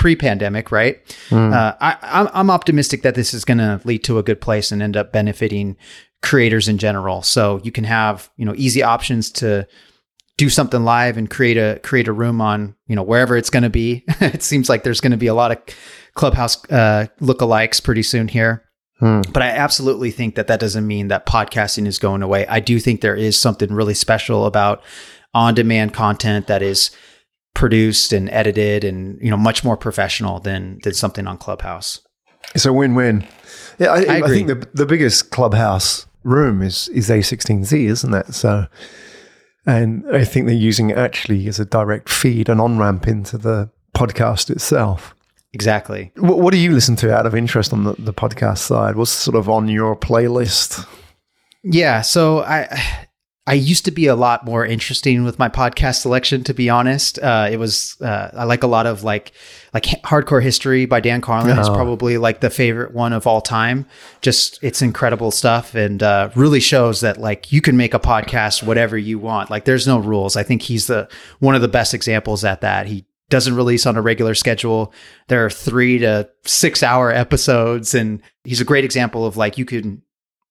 pre-pandemic, 0.05 0.71
right? 0.71 1.03
Mm. 1.29 1.51
Uh, 1.51 1.75
I, 1.81 1.97
I'm, 2.03 2.29
I'm 2.31 2.49
optimistic 2.51 3.01
that 3.01 3.15
this 3.15 3.33
is 3.33 3.43
going 3.43 3.57
to 3.57 3.81
lead 3.85 4.03
to 4.03 4.19
a 4.19 4.23
good 4.23 4.39
place 4.39 4.71
and 4.71 4.79
end 4.79 4.95
up 4.95 5.11
benefiting 5.11 5.77
creators 6.21 6.67
in 6.67 6.77
general. 6.77 7.23
So 7.23 7.59
you 7.63 7.71
can 7.71 7.85
have 7.85 8.29
you 8.37 8.45
know 8.45 8.53
easy 8.55 8.83
options 8.83 9.31
to 9.31 9.67
do 10.37 10.47
something 10.47 10.83
live 10.83 11.17
and 11.17 11.27
create 11.27 11.57
a 11.57 11.79
create 11.81 12.07
a 12.07 12.13
room 12.13 12.39
on 12.39 12.75
you 12.85 12.95
know 12.95 13.01
wherever 13.01 13.35
it's 13.35 13.49
going 13.49 13.63
to 13.63 13.69
be. 13.71 14.03
it 14.21 14.43
seems 14.43 14.69
like 14.69 14.83
there's 14.83 15.01
going 15.01 15.09
to 15.09 15.17
be 15.17 15.25
a 15.25 15.33
lot 15.33 15.51
of 15.51 15.57
clubhouse 16.13 16.63
uh, 16.65 17.07
lookalikes 17.19 17.83
pretty 17.83 18.03
soon 18.03 18.27
here. 18.27 18.63
Hmm. 18.99 19.21
But 19.33 19.41
I 19.41 19.47
absolutely 19.47 20.11
think 20.11 20.35
that 20.35 20.45
that 20.45 20.59
doesn't 20.59 20.85
mean 20.85 21.07
that 21.07 21.25
podcasting 21.25 21.87
is 21.87 21.97
going 21.97 22.21
away. 22.21 22.45
I 22.45 22.59
do 22.59 22.79
think 22.79 23.01
there 23.01 23.15
is 23.15 23.39
something 23.39 23.73
really 23.73 23.95
special 23.95 24.45
about 24.45 24.83
on-demand 25.33 25.95
content 25.95 26.45
that 26.45 26.61
is 26.61 26.91
produced 27.55 28.13
and 28.13 28.29
edited 28.29 28.83
and 28.83 29.19
you 29.19 29.31
know 29.31 29.37
much 29.37 29.63
more 29.63 29.75
professional 29.75 30.39
than 30.39 30.79
than 30.83 30.93
something 30.93 31.25
on 31.25 31.39
Clubhouse. 31.39 32.01
It's 32.53 32.65
a 32.65 32.71
win-win. 32.71 33.27
Yeah, 33.79 33.87
I, 33.87 34.03
I, 34.03 34.17
I 34.17 34.27
think 34.27 34.47
the 34.47 34.67
the 34.75 34.85
biggest 34.85 35.31
Clubhouse 35.31 36.05
room 36.23 36.61
is 36.61 36.87
is 36.89 37.09
A16Z, 37.09 37.73
isn't 37.73 38.11
that? 38.11 38.35
So, 38.35 38.67
and 39.65 40.05
I 40.13 40.23
think 40.23 40.45
they're 40.45 40.55
using 40.55 40.91
it 40.91 40.97
actually 40.97 41.47
as 41.47 41.59
a 41.59 41.65
direct 41.65 42.09
feed, 42.09 42.47
and 42.47 42.61
on 42.61 42.77
ramp 42.77 43.07
into 43.07 43.39
the 43.39 43.71
podcast 43.95 44.51
itself. 44.51 45.15
Exactly. 45.53 46.11
What, 46.17 46.39
what, 46.39 46.51
do 46.51 46.57
you 46.57 46.73
listen 46.73 46.97
to 46.97 47.15
out 47.15 47.25
of 47.25 47.33
interest 47.33 47.71
on 47.71 47.85
the, 47.85 47.93
the 47.97 48.13
podcast 48.13 48.57
side? 48.57 48.97
What's 48.97 49.11
sort 49.11 49.37
of 49.37 49.47
on 49.47 49.69
your 49.69 49.95
playlist? 49.95 50.85
Yeah, 51.63 52.01
so 52.01 52.41
I 52.41 53.07
I 53.47 53.53
used 53.53 53.85
to 53.85 53.91
be 53.91 54.07
a 54.07 54.15
lot 54.15 54.43
more 54.43 54.65
interesting 54.65 55.23
with 55.23 55.37
my 55.37 55.49
podcast 55.49 56.01
selection, 56.01 56.43
to 56.45 56.53
be 56.53 56.67
honest. 56.67 57.19
Uh, 57.19 57.47
it 57.51 57.57
was 57.57 57.95
uh, 58.01 58.31
I 58.33 58.43
like 58.45 58.63
a 58.63 58.67
lot 58.67 58.87
of 58.87 59.03
like 59.03 59.33
like 59.71 59.83
hardcore 59.83 60.41
history 60.41 60.87
by 60.87 60.99
Dan 60.99 61.21
Carlin 61.21 61.57
oh. 61.57 61.61
is 61.61 61.69
probably 61.69 62.17
like 62.17 62.39
the 62.39 62.49
favorite 62.49 62.93
one 62.93 63.13
of 63.13 63.27
all 63.27 63.41
time. 63.41 63.85
Just 64.21 64.57
it's 64.63 64.81
incredible 64.81 65.29
stuff 65.29 65.75
and 65.75 66.01
uh, 66.01 66.29
really 66.35 66.59
shows 66.59 67.01
that 67.01 67.19
like 67.19 67.51
you 67.51 67.61
can 67.61 67.77
make 67.77 67.93
a 67.93 67.99
podcast 67.99 68.63
whatever 68.63 68.97
you 68.97 69.19
want. 69.19 69.51
Like 69.51 69.65
there's 69.65 69.85
no 69.85 69.99
rules. 69.99 70.35
I 70.35 70.41
think 70.41 70.63
he's 70.63 70.87
the 70.87 71.07
one 71.37 71.53
of 71.53 71.61
the 71.61 71.67
best 71.67 71.93
examples 71.93 72.43
at 72.43 72.61
that. 72.61 72.87
He 72.87 73.05
doesn't 73.29 73.55
release 73.55 73.85
on 73.85 73.95
a 73.95 74.01
regular 74.01 74.33
schedule. 74.33 74.91
There 75.27 75.45
are 75.45 75.49
three 75.51 75.99
to 75.99 76.29
six 76.45 76.81
hour 76.81 77.11
episodes, 77.11 77.93
and 77.93 78.21
he's 78.43 78.61
a 78.61 78.65
great 78.65 78.85
example 78.85 79.25
of 79.25 79.37
like 79.37 79.59
you 79.59 79.65
can 79.65 80.01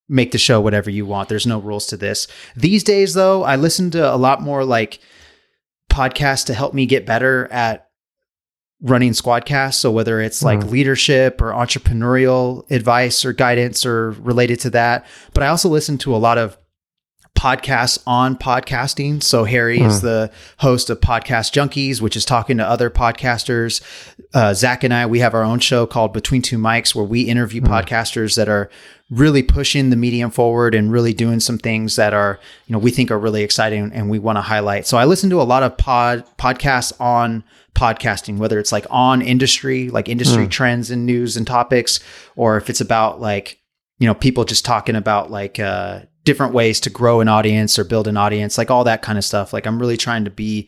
make 0.07 0.31
the 0.31 0.37
show 0.37 0.61
whatever 0.61 0.89
you 0.89 1.05
want. 1.05 1.29
There's 1.29 1.47
no 1.47 1.59
rules 1.59 1.87
to 1.87 1.97
this. 1.97 2.27
These 2.55 2.83
days, 2.83 3.13
though, 3.13 3.43
I 3.43 3.55
listen 3.55 3.91
to 3.91 4.13
a 4.13 4.17
lot 4.17 4.41
more 4.41 4.63
like 4.63 4.99
podcasts 5.89 6.45
to 6.45 6.53
help 6.53 6.73
me 6.73 6.85
get 6.85 7.05
better 7.05 7.47
at 7.51 7.89
running 8.81 9.13
squadcasts. 9.13 9.75
So 9.75 9.89
whether 9.91 10.21
it's 10.21 10.43
like 10.43 10.59
mm. 10.59 10.69
leadership 10.69 11.41
or 11.41 11.51
entrepreneurial 11.51 12.69
advice 12.69 13.25
or 13.25 13.33
guidance 13.33 13.85
or 13.85 14.11
related 14.11 14.59
to 14.61 14.69
that, 14.71 15.05
but 15.33 15.43
I 15.43 15.47
also 15.47 15.69
listen 15.69 15.97
to 15.99 16.15
a 16.15 16.17
lot 16.17 16.37
of 16.37 16.57
podcasts 17.35 18.01
on 18.07 18.35
podcasting. 18.37 19.21
So 19.21 19.43
Harry 19.43 19.79
mm. 19.79 19.85
is 19.85 20.01
the 20.01 20.31
host 20.59 20.89
of 20.89 20.99
Podcast 20.99 21.51
Junkies, 21.51 22.01
which 22.01 22.15
is 22.15 22.25
talking 22.25 22.57
to 22.57 22.65
other 22.65 22.89
podcasters. 22.89 23.81
Uh, 24.33 24.53
Zach 24.53 24.83
and 24.83 24.93
I, 24.93 25.05
we 25.05 25.19
have 25.19 25.33
our 25.33 25.43
own 25.43 25.59
show 25.59 25.85
called 25.85 26.13
Between 26.13 26.41
Two 26.41 26.57
Mics, 26.57 26.95
where 26.95 27.05
we 27.05 27.21
interview 27.21 27.61
mm. 27.61 27.67
podcasters 27.67 28.35
that 28.35 28.49
are 28.49 28.69
really 29.09 29.43
pushing 29.43 29.91
the 29.91 29.95
medium 29.95 30.31
forward 30.31 30.73
and 30.73 30.91
really 30.91 31.13
doing 31.13 31.39
some 31.39 31.59
things 31.59 31.95
that 31.95 32.13
are, 32.13 32.39
you 32.65 32.73
know, 32.73 32.79
we 32.79 32.89
think 32.89 33.11
are 33.11 33.19
really 33.19 33.43
exciting 33.43 33.91
and 33.93 34.09
we 34.09 34.17
want 34.17 34.37
to 34.37 34.41
highlight. 34.41 34.87
So 34.87 34.97
I 34.97 35.05
listen 35.05 35.29
to 35.29 35.41
a 35.41 35.43
lot 35.43 35.61
of 35.61 35.77
pod 35.77 36.25
podcasts 36.37 36.99
on 36.99 37.43
podcasting, 37.75 38.37
whether 38.37 38.57
it's 38.57 38.71
like 38.71 38.87
on 38.89 39.21
industry, 39.21 39.89
like 39.89 40.09
industry 40.09 40.47
mm. 40.47 40.49
trends 40.51 40.89
and 40.89 41.05
news 41.05 41.37
and 41.37 41.45
topics, 41.45 41.99
or 42.35 42.57
if 42.57 42.69
it's 42.69 42.81
about 42.81 43.21
like, 43.21 43.59
you 43.99 44.07
know, 44.07 44.15
people 44.15 44.43
just 44.43 44.65
talking 44.65 44.95
about 44.95 45.29
like 45.29 45.59
uh 45.59 46.01
different 46.23 46.53
ways 46.53 46.79
to 46.79 46.89
grow 46.89 47.21
an 47.21 47.27
audience 47.27 47.77
or 47.77 47.83
build 47.83 48.07
an 48.07 48.17
audience, 48.17 48.57
like 48.57 48.71
all 48.71 48.83
that 48.85 49.03
kind 49.03 49.19
of 49.19 49.23
stuff. 49.23 49.53
Like 49.53 49.67
I'm 49.67 49.79
really 49.79 49.97
trying 49.97 50.25
to 50.25 50.31
be 50.31 50.67